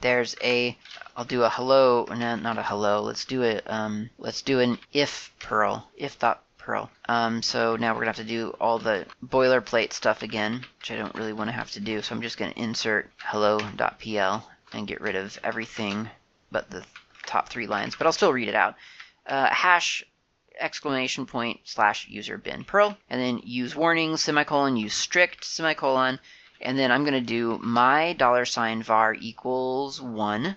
[0.00, 0.78] There's a
[1.14, 3.02] I'll do a hello, no, not a hello.
[3.02, 3.62] Let's do it.
[3.68, 6.88] Um, let's do an if Perl, if dot Perl.
[7.08, 10.92] Um, so now we're going to have to do all the boilerplate stuff again, which
[10.92, 12.00] I don't really want to have to do.
[12.00, 16.08] So I'm just going to insert hello.pl and get rid of everything
[16.52, 16.84] but the
[17.26, 18.76] top three lines, but I'll still read it out.
[19.26, 20.04] Uh, hash
[20.60, 26.20] exclamation point slash user bin perl, and then use warnings, semicolon, use strict, semicolon,
[26.60, 30.56] and then I'm going to do my dollar sign var equals one,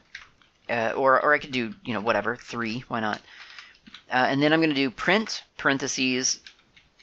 [0.70, 3.20] uh, or, or I could do, you know, whatever, three, why not?
[4.14, 6.40] Uh, and then I'm going to do print parentheses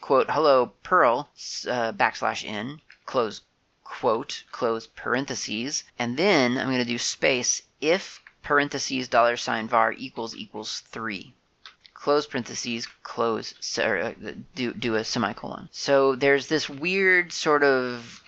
[0.00, 1.28] quote hello Perl
[1.68, 3.42] uh, backslash n close
[3.82, 9.92] quote close parentheses and then I'm going to do space if parentheses dollar sign var
[9.92, 11.34] equals equals three
[12.00, 14.12] close parentheses close or, uh,
[14.54, 15.68] do do a semicolon.
[15.70, 18.22] So there's this weird sort of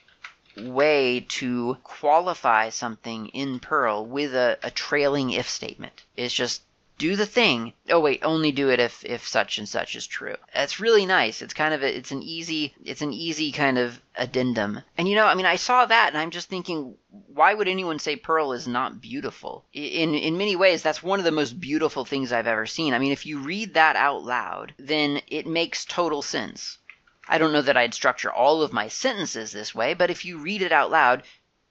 [0.58, 6.02] way to qualify something in Perl with a, a trailing if statement.
[6.16, 6.62] It's just
[7.02, 7.72] do the thing.
[7.90, 10.36] Oh wait, only do it if if such and such is true.
[10.54, 11.42] That's really nice.
[11.42, 14.82] It's kind of a, it's an easy it's an easy kind of addendum.
[14.96, 16.94] And you know, I mean, I saw that and I'm just thinking,
[17.26, 19.64] why would anyone say Perl is not beautiful?
[19.72, 22.94] In in many ways, that's one of the most beautiful things I've ever seen.
[22.94, 26.78] I mean, if you read that out loud, then it makes total sense.
[27.26, 30.38] I don't know that I'd structure all of my sentences this way, but if you
[30.38, 31.24] read it out loud,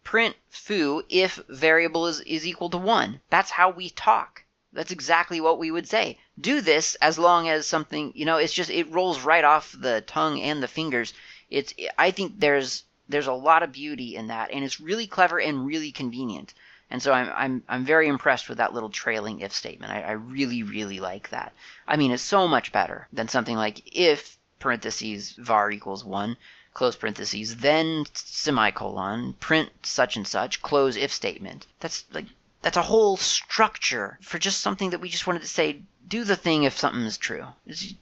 [0.03, 3.21] print foo if variable is, is equal to 1.
[3.29, 4.43] That's how we talk.
[4.73, 6.17] That's exactly what we would say.
[6.39, 10.01] Do this as long as something, you know, it's just it rolls right off the
[10.01, 11.13] tongue and the fingers.
[11.49, 15.39] It's I think there's there's a lot of beauty in that and it's really clever
[15.39, 16.53] and really convenient.
[16.89, 19.91] And so I'm I'm I'm very impressed with that little trailing if statement.
[19.91, 21.53] I, I really, really like that.
[21.87, 26.37] I mean it's so much better than something like if parentheses var equals one
[26.73, 31.67] close parentheses, then semicolon, print such and such, close if statement.
[31.81, 32.27] That's like
[32.61, 36.35] that's a whole structure for just something that we just wanted to say do the
[36.35, 37.45] thing if something is true.
[37.67, 37.95] Just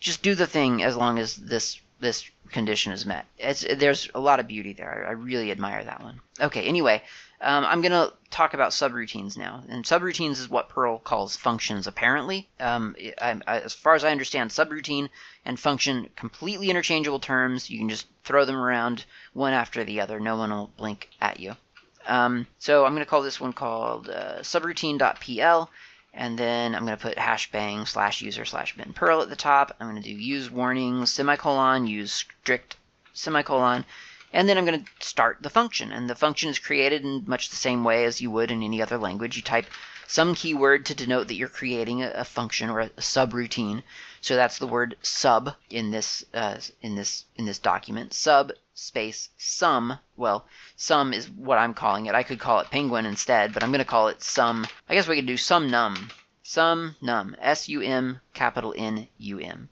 [0.00, 3.24] just, do the thing as long as this this condition is met.
[3.38, 5.06] It's, there's a lot of beauty there.
[5.06, 6.20] I, I really admire that one.
[6.40, 7.02] Okay, anyway,
[7.40, 9.64] um, I'm going to talk about subroutines now.
[9.68, 12.48] And subroutines is what Perl calls functions, apparently.
[12.60, 15.08] Um, I, I, as far as I understand, subroutine
[15.44, 17.70] and function, completely interchangeable terms.
[17.70, 20.20] You can just throw them around one after the other.
[20.20, 21.56] No one will blink at you.
[22.06, 25.70] Um, so I'm going to call this one called uh, subroutine.pl.
[26.14, 29.74] And then I'm going to put hashbang slash user slash bin Perl at the top.
[29.80, 32.76] I'm going to do use warnings, semicolon, use strict
[33.14, 33.86] semicolon.
[34.32, 35.90] And then I'm going to start the function.
[35.90, 38.82] And the function is created in much the same way as you would in any
[38.82, 39.36] other language.
[39.36, 39.66] You type
[40.06, 43.82] some keyword to denote that you're creating a, a function or a, a subroutine.
[44.20, 48.12] So that's the word sub in this uh, in this in this document.
[48.12, 49.98] Sub space sum.
[50.16, 50.46] Well,
[50.76, 52.14] sum is what I'm calling it.
[52.14, 54.66] I could call it penguin instead, but I'm going to call it sum.
[54.88, 56.10] I guess we could do sum num.
[56.42, 57.36] Sum num.
[57.38, 59.68] S U M capital N U M.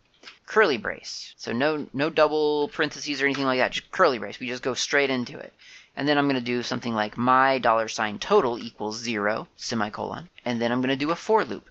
[0.47, 1.35] Curly brace.
[1.37, 3.73] So no no double parentheses or anything like that.
[3.73, 4.39] Just curly brace.
[4.39, 5.55] We just go straight into it.
[5.97, 10.29] And then I'm going to do something like my dollar sign total equals zero, semicolon.
[10.45, 11.69] And then I'm going to do a for loop.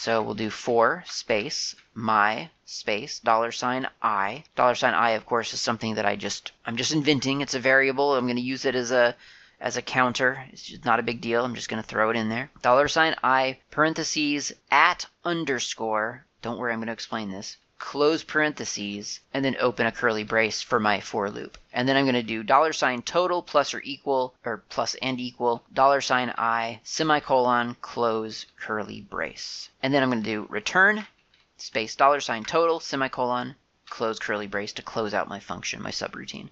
[0.00, 4.44] So we'll do for space my space dollar sign i.
[4.54, 7.40] Dollar sign i, of course, is something that I just I'm just inventing.
[7.40, 8.14] It's a variable.
[8.14, 9.16] I'm going to use it as a
[9.58, 10.44] as a counter.
[10.52, 11.44] It's not a big deal.
[11.44, 12.48] I'm just going to throw it in there.
[12.62, 16.26] Dollar sign i parentheses at underscore.
[16.42, 20.60] Don't worry, I'm going to explain this close parentheses, and then open a curly brace
[20.60, 21.56] for my for loop.
[21.72, 25.20] And then I'm going to do dollar sign total plus or equal, or plus and
[25.20, 29.70] equal, dollar sign i, semicolon, close curly brace.
[29.82, 31.06] And then I'm going to do return,
[31.56, 33.54] space dollar sign total, semicolon,
[33.88, 36.48] close curly brace to close out my function, my subroutine.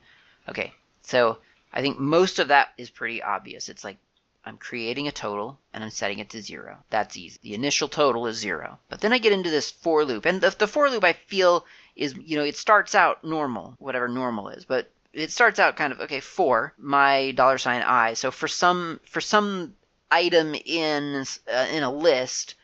[0.49, 0.73] Okay,
[1.03, 1.39] so
[1.73, 3.69] I think most of that is pretty obvious.
[3.69, 3.99] It's like
[4.47, 6.79] I'm creating a total and I'm setting it to zero.
[6.89, 7.39] That's easy.
[7.43, 8.79] The initial total is zero.
[8.89, 10.25] But then I get into this for loop.
[10.25, 11.67] And the, the for loop I feel
[11.97, 14.65] is, you know, it starts out normal, whatever normal is.
[14.65, 18.15] But it starts out kind of, okay, for my dollar sign i.
[18.15, 19.75] So for some, for some
[20.13, 22.55] item in, uh, in a list,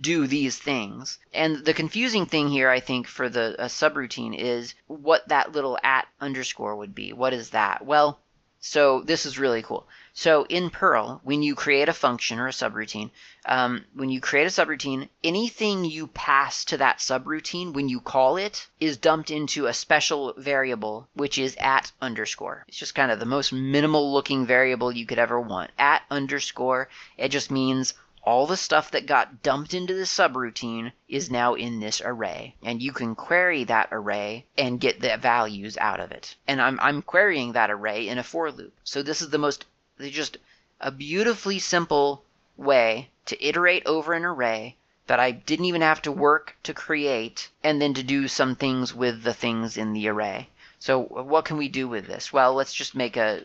[0.00, 1.18] do these things.
[1.34, 6.06] And the confusing thing here, I think, for the subroutine is what that little at
[6.20, 7.12] underscore would be.
[7.12, 7.84] What is that?
[7.84, 8.20] Well,
[8.60, 9.88] so this is really cool.
[10.14, 13.10] So in Perl, when you create a function or a subroutine,
[13.46, 18.36] um, when you create a subroutine, anything you pass to that subroutine when you call
[18.36, 22.64] it is dumped into a special variable, which is at underscore.
[22.68, 25.70] It's just kind of the most minimal looking variable you could ever want.
[25.78, 27.94] At underscore, it just means
[28.24, 32.54] all the stuff that got dumped into the subroutine is now in this array.
[32.62, 36.36] And you can query that array and get the values out of it.
[36.46, 38.74] And I'm, I'm querying that array in a for loop.
[38.84, 39.64] So this is the most
[40.02, 40.36] they're just
[40.80, 42.24] a beautifully simple
[42.56, 44.76] way to iterate over an array
[45.06, 48.94] that I didn't even have to work to create and then to do some things
[48.94, 50.48] with the things in the array.
[50.78, 52.32] So what can we do with this?
[52.32, 53.42] Well, let's just make a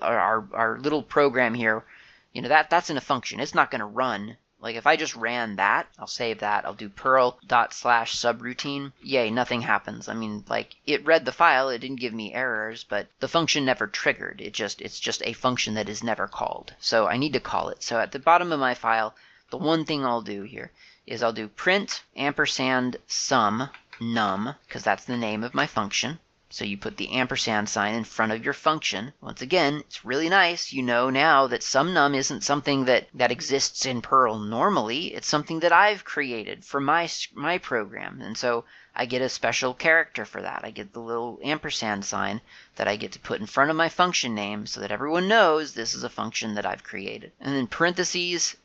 [0.00, 1.84] our our little program here.
[2.32, 3.40] You know that that's in a function.
[3.40, 6.64] It's not going to run like if I just ran that, I'll save that.
[6.64, 8.92] I'll do perl dot slash subroutine.
[9.02, 10.08] Yay, nothing happens.
[10.08, 13.64] I mean, like it read the file, it didn't give me errors, but the function
[13.64, 14.40] never triggered.
[14.40, 16.74] It just it's just a function that is never called.
[16.78, 17.82] So I need to call it.
[17.82, 19.16] So at the bottom of my file,
[19.50, 20.70] the one thing I'll do here
[21.08, 26.20] is I'll do print ampersand sum num because that's the name of my function.
[26.54, 29.14] So you put the ampersand sign in front of your function.
[29.22, 30.70] Once again, it's really nice.
[30.70, 35.14] You know now that sum num isn't something that, that exists in Perl normally.
[35.14, 38.20] It's something that I've created for my, my program.
[38.20, 40.60] And so I get a special character for that.
[40.62, 42.42] I get the little ampersand sign
[42.76, 45.72] that I get to put in front of my function name so that everyone knows
[45.72, 47.32] this is a function that I've created.
[47.40, 48.56] And then parentheses,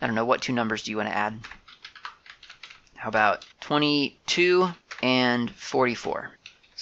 [0.00, 1.38] I don't know, what two numbers do you want to add?
[2.96, 6.32] How about 22 and 44?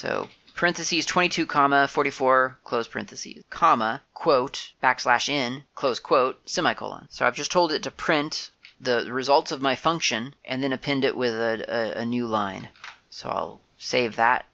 [0.01, 7.07] So parentheses 22 comma 44 close parentheses comma quote backslash n close quote semicolon.
[7.11, 11.05] So I've just told it to print the results of my function and then append
[11.05, 12.71] it with a, a, a new line.
[13.11, 14.47] So I'll save that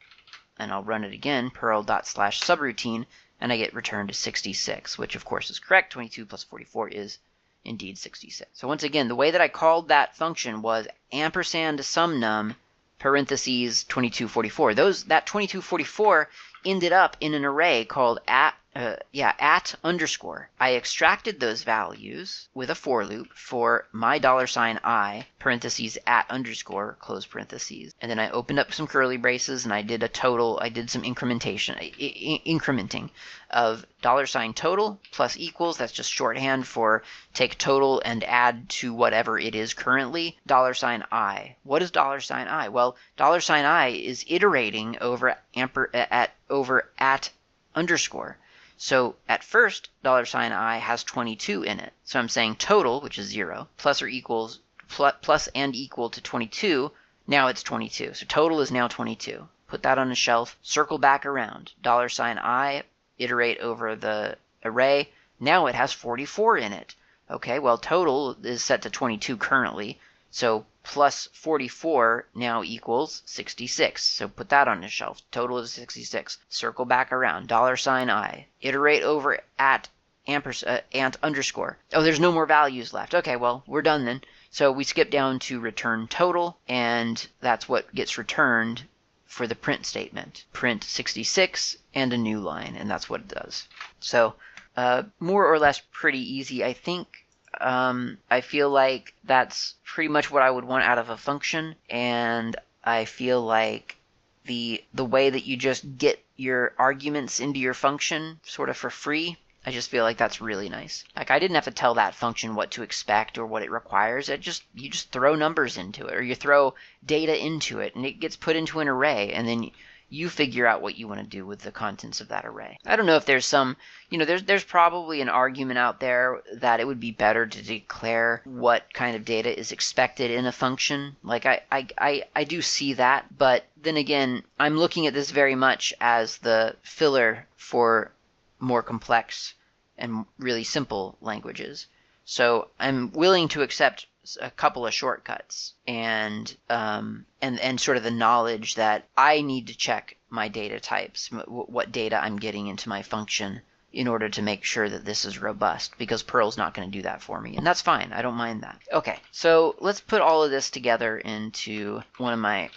[0.59, 3.07] and I'll run it again perl dot slash subroutine
[3.41, 7.19] and I get returned to 66 which of course is correct 22 plus 44 is
[7.65, 8.51] indeed 66.
[8.53, 12.57] So once again the way that I called that function was ampersand sum num
[12.99, 14.75] parentheses 2244.
[14.75, 16.29] Those that 2244
[16.65, 20.51] ended up in an array called at uh, yeah, at underscore.
[20.61, 26.31] I extracted those values with a for loop for my dollar sign i parentheses at
[26.31, 30.09] underscore close parentheses, and then I opened up some curly braces and I did a
[30.09, 30.59] total.
[30.61, 33.09] I did some incrementation, I- I- incrementing
[33.49, 35.79] of dollar sign total plus equals.
[35.79, 37.03] That's just shorthand for
[37.33, 40.37] take total and add to whatever it is currently.
[40.47, 41.57] Dollar sign i.
[41.63, 42.69] What is dollar sign i?
[42.69, 47.31] Well, dollar sign i is iterating over amper at over at
[47.75, 48.37] underscore.
[48.79, 51.95] So at first, dollar sign $i has 22 in it.
[52.05, 56.21] So I'm saying total, which is 0, plus or equals, plus, plus and equal to
[56.21, 56.93] 22,
[57.27, 58.13] now it's 22.
[58.13, 59.49] So total is now 22.
[59.67, 61.73] Put that on a shelf, circle back around.
[61.83, 62.83] Dollar sign $i,
[63.19, 65.11] iterate over the array.
[65.41, 66.95] Now it has 44 in it.
[67.31, 69.99] Okay, well, total is set to 22 currently.
[70.39, 74.05] So plus 44 now equals 66.
[74.05, 75.23] So put that on the shelf.
[75.31, 76.37] Total is 66.
[76.51, 77.49] Circle back around.
[77.49, 78.49] Dollar sign I.
[78.61, 79.89] Iterate over at
[80.29, 81.79] ampers, uh, ant underscore.
[81.95, 83.15] Oh, there's no more values left.
[83.15, 84.21] Okay, well, we're done then.
[84.51, 88.83] So we skip down to return total, and that's what gets returned
[89.25, 90.45] for the print statement.
[90.53, 93.69] Print 66 and a new line, and that's what it does.
[94.01, 94.35] So
[94.77, 96.63] uh, more or less pretty easy.
[96.63, 97.26] I think
[97.61, 101.77] um, I feel like that's pretty much what I would want out of a function,
[101.89, 103.97] and I feel like
[104.45, 108.91] the the way that you just get your arguments into your function sort of for
[108.91, 109.37] free.
[109.65, 111.05] I just feel like that's really nice.
[111.17, 114.29] Like I didn't have to tell that function what to expect or what it requires.
[114.29, 118.07] It just you just throw numbers into it or you throw data into it and
[118.07, 119.71] it gets put into an array and then
[120.09, 122.79] you figure out what you want to do with the contents of that array.
[122.87, 123.77] I don't know if there's some,
[124.09, 127.63] you know, there's there's probably an argument out there that it would be better to
[127.63, 131.17] declare what kind of data is expected in a function.
[131.23, 135.31] Like I I I, I do see that, but then again, I'm looking at this
[135.31, 138.13] very much as the filler for
[138.61, 139.55] more complex
[139.99, 141.87] and really simple languages.
[142.25, 144.07] So I'm willing to accept
[144.41, 149.69] a couple of shortcuts and um, and and sort of the knowledge that I need
[149.69, 153.61] to check my data types, what data I'm getting into my function
[153.93, 157.03] in order to make sure that this is robust because Perl's not going to do
[157.03, 157.57] that for me.
[157.57, 158.13] And that's fine.
[158.13, 158.79] I don't mind that.
[158.93, 162.69] Okay, so let's put all of this together into one of my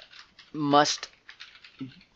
[0.54, 1.10] must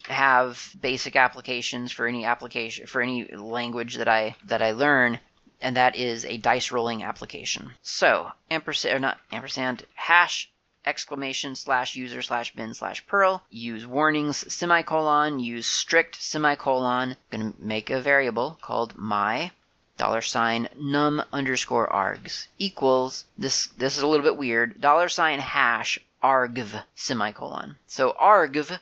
[0.08, 5.20] have basic applications for any application for any language that I that I learn
[5.64, 7.74] and that is a dice rolling application.
[7.82, 10.52] So, ampersand, or not ampersand, hash
[10.86, 17.90] exclamation slash user slash bin slash perl, use warnings semicolon, use strict semicolon, gonna make
[17.90, 19.52] a variable called my
[19.96, 25.40] dollar sign num underscore args equals this this is a little bit weird dollar sign
[25.40, 28.80] hash argv semicolon so argv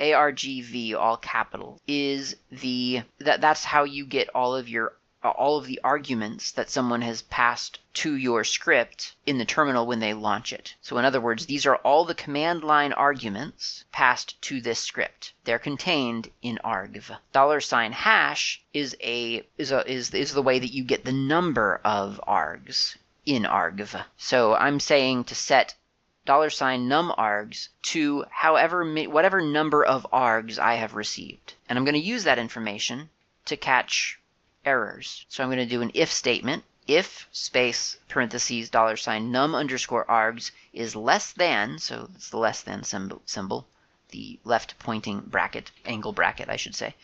[0.00, 4.94] argv all capital is the that that's how you get all of your
[5.30, 10.00] all of the arguments that someone has passed to your script in the terminal when
[10.00, 10.74] they launch it.
[10.82, 15.32] So in other words, these are all the command line arguments passed to this script.
[15.44, 17.16] They're contained in argv.
[17.32, 21.12] Dollar sign hash is a is a is is the way that you get the
[21.12, 24.04] number of args in argv.
[24.16, 25.74] So I'm saying to set
[26.26, 31.54] dollar sign num args to however whatever number of args I have received.
[31.68, 33.10] And I'm going to use that information
[33.46, 34.18] to catch
[34.64, 35.26] errors.
[35.28, 36.64] So I'm going to do an if statement.
[36.86, 42.62] If space parentheses dollar sign num underscore args is less than, so it's the less
[42.62, 43.66] than symbol, symbol
[44.10, 46.94] the left pointing bracket, angle bracket, I should say,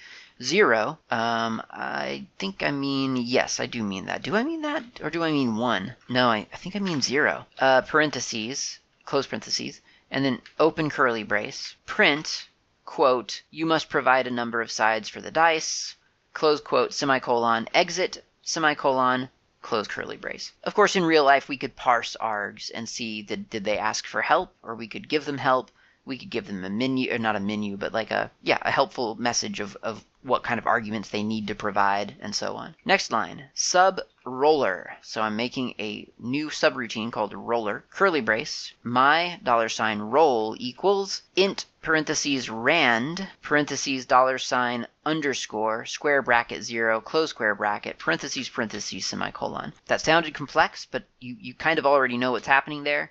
[0.41, 0.99] zero.
[1.11, 4.23] Um, I think I mean, yes, I do mean that.
[4.23, 4.85] Do I mean that?
[5.03, 5.97] Or do I mean one?
[6.09, 7.47] No, I, I think I mean zero.
[7.59, 9.81] Uh, parentheses, close parentheses,
[10.11, 12.49] and then open curly brace, print,
[12.85, 15.97] quote, you must provide a number of sides for the dice,
[16.33, 19.28] close quote, semicolon, exit, semicolon,
[19.62, 20.53] close curly brace.
[20.64, 24.07] Of course, in real life, we could parse args and see that did they ask
[24.07, 25.70] for help, or we could give them help.
[26.05, 28.71] We could give them a menu, or not a menu, but like a yeah, a
[28.71, 32.75] helpful message of of what kind of arguments they need to provide, and so on.
[32.85, 34.97] Next line, sub roller.
[35.03, 41.23] So I'm making a new subroutine called roller, curly brace, my dollar sign roll equals
[41.37, 49.07] int parentheses rand parentheses dollar sign underscore square bracket zero close square bracket parentheses parentheses
[49.07, 49.73] semicolon.
[49.87, 53.11] That sounded complex, but you, you kind of already know what's happening there.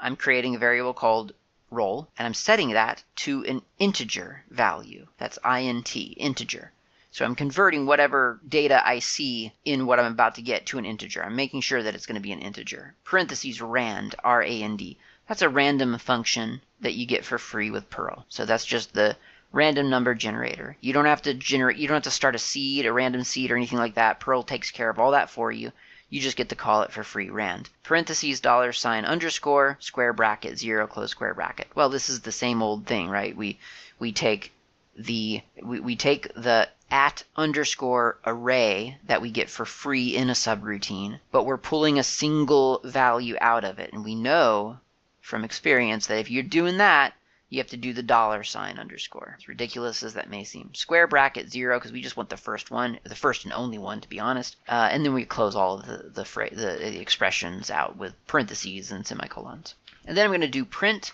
[0.00, 1.32] I'm creating a variable called
[1.70, 5.06] roll, and I'm setting that to an integer value.
[5.18, 6.72] That's int, integer.
[7.10, 10.84] So I'm converting whatever data I see in what I'm about to get to an
[10.84, 11.24] integer.
[11.24, 12.94] I'm making sure that it's going to be an integer.
[13.04, 14.98] Parentheses rand, R-A-N-D.
[15.26, 18.24] That's a random function that you get for free with Perl.
[18.28, 19.16] So that's just the
[19.52, 20.76] random number generator.
[20.80, 21.78] You don't have to generate.
[21.78, 24.20] You don't have to start a seed, a random seed, or anything like that.
[24.20, 25.72] Perl takes care of all that for you.
[26.10, 27.68] You just get to call it for free rand.
[27.82, 31.68] Parentheses, dollar sign, underscore, square bracket, zero, close square bracket.
[31.74, 33.36] Well, this is the same old thing, right?
[33.36, 33.58] We
[33.98, 34.52] we take
[34.96, 40.34] the we, we take the at underscore array that we get for free in a
[40.34, 43.92] subroutine, but we're pulling a single value out of it.
[43.92, 44.78] And we know
[45.20, 47.12] from experience that if you're doing that,
[47.50, 49.36] you have to do the dollar sign underscore.
[49.38, 50.74] As ridiculous as that may seem.
[50.74, 54.00] Square bracket zero, because we just want the first one, the first and only one,
[54.00, 54.56] to be honest.
[54.68, 58.14] Uh, and then we close all of the, the, fra- the, the expressions out with
[58.26, 59.74] parentheses and semicolons.
[60.04, 61.12] And then I'm going to do print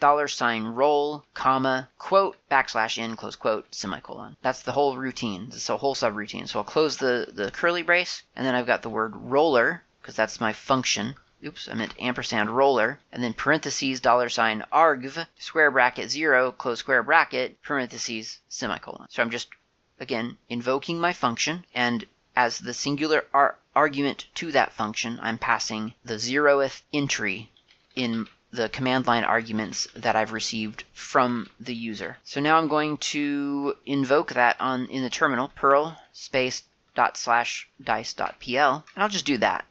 [0.00, 4.36] dollar sign roll, comma, quote, backslash in, close quote, semicolon.
[4.42, 5.46] That's the whole routine.
[5.52, 6.48] It's a whole subroutine.
[6.48, 10.16] So I'll close the, the curly brace, and then I've got the word roller, because
[10.16, 11.14] that's my function,
[11.44, 16.78] oops, I meant ampersand roller, and then parentheses, dollar sign argv, square bracket zero, close
[16.78, 19.06] square bracket, parentheses, semicolon.
[19.10, 19.48] So I'm just,
[19.98, 25.94] again, invoking my function, and as the singular ar- argument to that function, I'm passing
[26.04, 27.50] the zeroth entry
[27.94, 32.18] in the command line arguments that I've received from the user.
[32.24, 36.62] So now I'm going to invoke that on in the terminal, perl space
[36.94, 39.64] dot slash dice dot pl, and I'll just do that.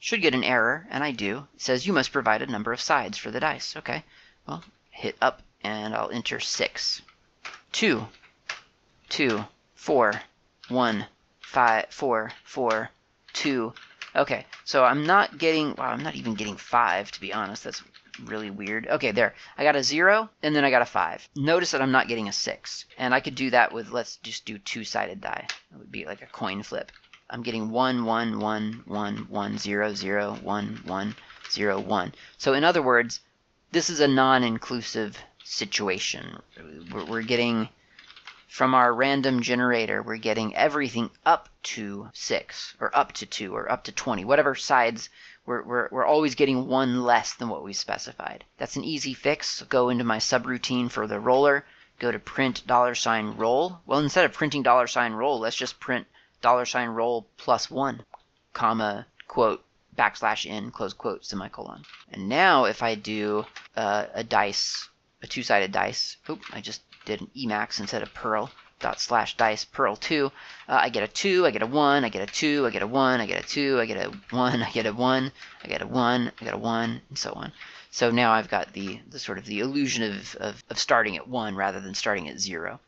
[0.00, 1.46] Should get an error, and I do.
[1.54, 3.76] It says you must provide a number of sides for the dice.
[3.76, 4.04] Okay,
[4.46, 7.02] well, hit up and I'll enter six.
[7.72, 8.06] two,
[9.08, 9.44] two,
[9.74, 10.20] four,
[10.68, 11.06] one,
[11.40, 12.90] five, four, four,
[13.32, 13.72] two.
[14.16, 17.64] Okay, so I'm not getting, wow, I'm not even getting five, to be honest.
[17.64, 17.82] That's
[18.24, 18.88] really weird.
[18.88, 19.34] Okay, there.
[19.56, 21.28] I got a zero, and then I got a five.
[21.36, 22.86] Notice that I'm not getting a six.
[22.96, 25.46] And I could do that with, let's just do two-sided die.
[25.72, 26.90] It would be like a coin flip.
[27.30, 31.14] I'm getting one, one, one, one, one, zero, zero, one, one,
[31.50, 32.14] zero, one.
[32.38, 33.20] So in other words,
[33.70, 36.40] this is a non-inclusive situation.
[36.90, 37.68] We're, we're getting
[38.48, 43.70] from our random generator, we're getting everything up to six, or up to two, or
[43.70, 45.10] up to 20, whatever sides.
[45.44, 48.44] We're, we're, we're always getting one less than what we specified.
[48.56, 49.62] That's an easy fix.
[49.68, 51.66] Go into my subroutine for the roller,
[51.98, 53.80] go to print dollar sign roll.
[53.84, 56.06] Well, instead of printing dollar sign roll, let's just print
[56.40, 58.04] dollar sign roll plus one,
[58.52, 59.64] comma, quote,
[59.96, 61.84] backslash in, close quote, semicolon.
[62.12, 63.44] And now if I do
[63.76, 64.88] uh, a dice,
[65.22, 69.64] a two-sided dice, oop, I just did an Emacs instead of Perl, dot slash dice
[69.64, 70.30] Perl 2,
[70.68, 72.82] uh, I get a 2, I get a 1, I get a 2, I get
[72.82, 75.32] a 1, I get a 2, I get a 1, I get a 1,
[75.64, 77.52] I get a 1, I get a 1, and so on.
[77.90, 81.26] So now I've got the, the sort of the illusion of, of, of starting at
[81.26, 82.78] 1 rather than starting at 0.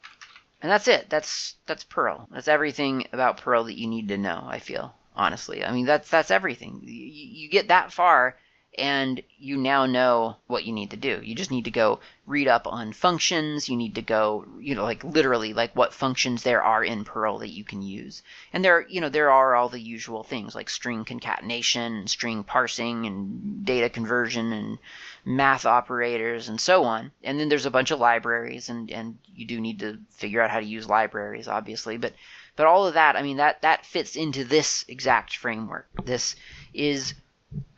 [0.62, 1.08] And that's it.
[1.08, 2.28] That's that's Perl.
[2.30, 4.44] That's everything about Perl that you need to know.
[4.46, 5.64] I feel honestly.
[5.64, 6.80] I mean, that's that's everything.
[6.82, 6.94] You,
[7.42, 8.36] you get that far,
[8.78, 11.20] and you now know what you need to do.
[11.22, 13.68] You just need to go read up on functions.
[13.68, 17.38] You need to go, you know, like literally, like what functions there are in Perl
[17.38, 18.22] that you can use.
[18.52, 22.44] And there, you know, there are all the usual things like string concatenation, and string
[22.44, 24.78] parsing, and data conversion, and
[25.24, 27.10] math operators, and so on.
[27.24, 30.50] And then there's a bunch of libraries, and and you do need to figure out
[30.50, 31.96] how to use libraries, obviously.
[31.96, 32.14] But
[32.54, 35.88] but all of that, I mean, that that fits into this exact framework.
[36.04, 36.36] This
[36.72, 37.14] is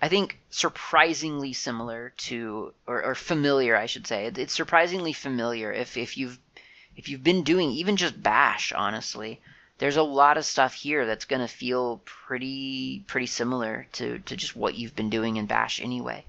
[0.01, 4.27] I think surprisingly similar to, or, or familiar, I should say.
[4.27, 6.39] It's surprisingly familiar if, if you've
[6.95, 9.41] if you've been doing even just Bash, honestly.
[9.79, 14.37] There's a lot of stuff here that's going to feel pretty pretty similar to, to
[14.37, 16.25] just what you've been doing in Bash anyway.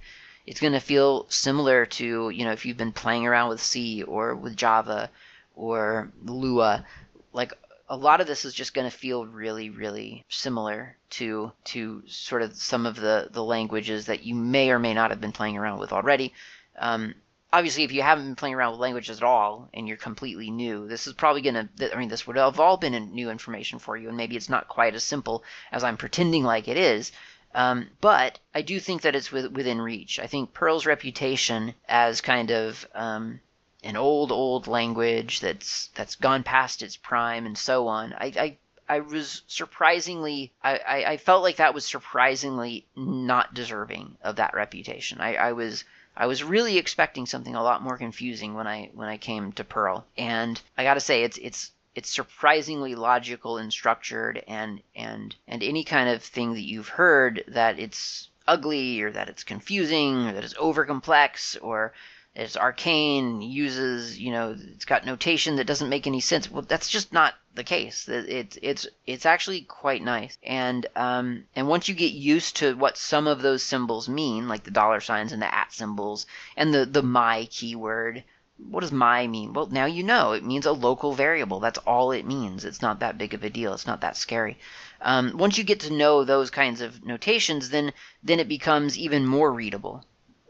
[0.47, 4.03] It's going to feel similar to, you know, if you've been playing around with C
[4.03, 5.09] or with Java
[5.55, 6.85] or Lua,
[7.33, 7.53] like
[7.89, 12.41] a lot of this is just going to feel really, really similar to to sort
[12.41, 15.57] of some of the the languages that you may or may not have been playing
[15.57, 16.33] around with already.
[16.77, 17.13] Um,
[17.51, 20.87] obviously, if you haven't been playing around with languages at all and you're completely new,
[20.87, 21.95] this is probably going to.
[21.95, 24.67] I mean, this would have all been new information for you, and maybe it's not
[24.67, 27.11] quite as simple as I'm pretending like it is.
[27.55, 30.19] Um, but I do think that it's with, within reach.
[30.19, 33.41] I think Perl's reputation as kind of um,
[33.83, 38.13] an old old language that's that's gone past its prime and so on.
[38.13, 38.57] I I,
[38.95, 44.53] I was surprisingly I, I, I felt like that was surprisingly not deserving of that
[44.53, 45.19] reputation.
[45.21, 45.83] I, I was
[46.15, 49.63] I was really expecting something a lot more confusing when I when I came to
[49.63, 50.05] Perl.
[50.17, 55.83] And I gotta say it's it's it's surprisingly logical and structured and and and any
[55.83, 60.43] kind of thing that you've heard that it's ugly or that it's confusing or that
[60.43, 61.93] it's over complex or
[62.35, 66.49] it's arcane, uses, you know, it's got notation that doesn't make any sense.
[66.49, 68.09] Well, that's just not the case.
[68.09, 70.35] It's it's it's actually quite nice.
[70.41, 74.63] And um and once you get used to what some of those symbols mean, like
[74.63, 76.25] the dollar signs and the at symbols
[76.57, 78.23] and the the my keyword,
[78.57, 79.53] what does my mean?
[79.53, 80.31] Well, now you know.
[80.31, 81.59] It means a local variable.
[81.59, 82.65] That's all it means.
[82.65, 83.75] It's not that big of a deal.
[83.75, 84.57] It's not that scary.
[85.01, 89.27] Um, once you get to know those kinds of notations, then then it becomes even
[89.27, 90.03] more readable.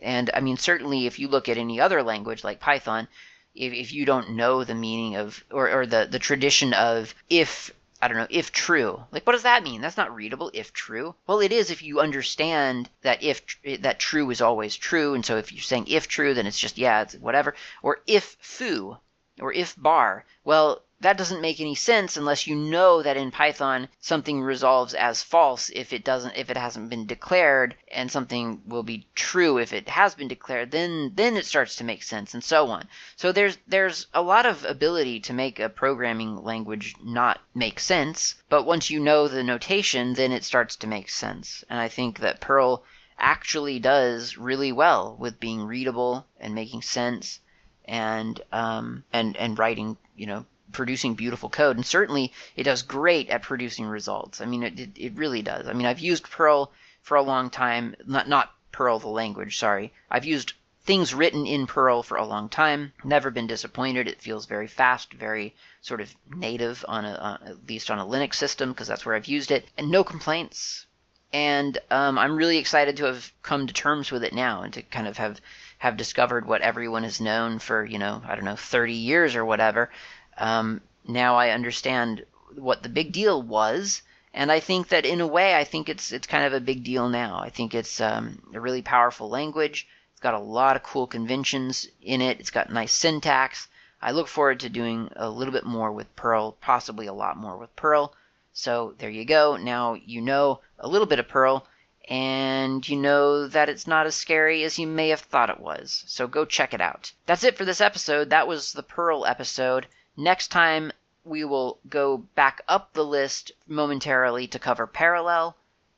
[0.04, 3.08] And I mean, certainly, if you look at any other language like Python,
[3.56, 7.74] if, if you don't know the meaning of or, or the the tradition of if
[8.02, 9.02] I don't know, if true.
[9.12, 9.80] Like, what does that mean?
[9.80, 11.16] That's not readable, if true.
[11.26, 13.42] Well, it is if you understand that if
[13.80, 16.78] that true is always true, and so if you're saying if true, then it's just
[16.78, 17.56] yeah, it's whatever.
[17.82, 18.98] Or if foo,
[19.40, 20.26] or if bar.
[20.44, 25.22] Well, that doesn't make any sense unless you know that in Python something resolves as
[25.22, 29.74] false if it doesn't if it hasn't been declared and something will be true if
[29.74, 32.88] it has been declared then then it starts to make sense and so on.
[33.18, 38.36] So there's there's a lot of ability to make a programming language not make sense,
[38.48, 41.66] but once you know the notation then it starts to make sense.
[41.70, 42.86] And I think that Perl
[43.20, 47.40] actually does really well with being readable and making sense
[47.86, 51.78] and um, and and writing you know producing beautiful code.
[51.78, 54.42] And certainly it does great at producing results.
[54.42, 55.68] I mean, it, it, it really does.
[55.68, 56.72] I mean, I've used Perl
[57.02, 59.94] for a long time, not, not Perl the language, sorry.
[60.10, 60.54] I've used
[60.86, 62.92] things written in Perl for a long time.
[63.04, 64.08] Never been disappointed.
[64.08, 68.06] It feels very fast, very sort of native on a, uh, at least on a
[68.06, 70.86] Linux system because that's where I've used it, and no complaints.
[71.32, 74.82] And um, I'm really excited to have come to terms with it now and to
[74.84, 75.42] kind of have
[75.80, 79.44] have discovered what everyone has known for you know I don't know 30 years or
[79.44, 79.90] whatever.
[80.38, 82.26] Um, now I understand
[82.56, 84.02] what the big deal was,
[84.34, 86.84] and I think that in a way, I think it's it's kind of a big
[86.84, 87.40] deal now.
[87.40, 89.88] I think it's um, a really powerful language.
[90.12, 92.40] It's got a lot of cool conventions in it.
[92.40, 93.68] It's got nice syntax.
[94.02, 97.58] I look forward to doing a little bit more with Perl, possibly a lot more
[97.58, 98.14] with Perl.
[98.52, 99.58] So there you go.
[99.58, 101.66] Now you know a little bit of Perl,
[102.10, 106.04] and you know that it's not as scary as you may have thought it was.
[106.08, 107.12] So go check it out.
[107.26, 108.30] That's it for this episode.
[108.30, 109.88] That was the Perl episode.
[110.16, 110.92] Next time,
[111.24, 115.56] we will go back up the list momentarily to cover Parallel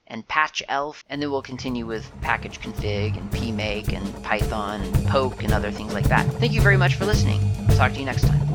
[0.08, 5.44] and patchelf, and then we'll continue with package config and pmake and Python and poke
[5.44, 6.26] and other things like that.
[6.34, 7.42] Thank you very much for listening.
[7.70, 8.55] I'll talk to you next time.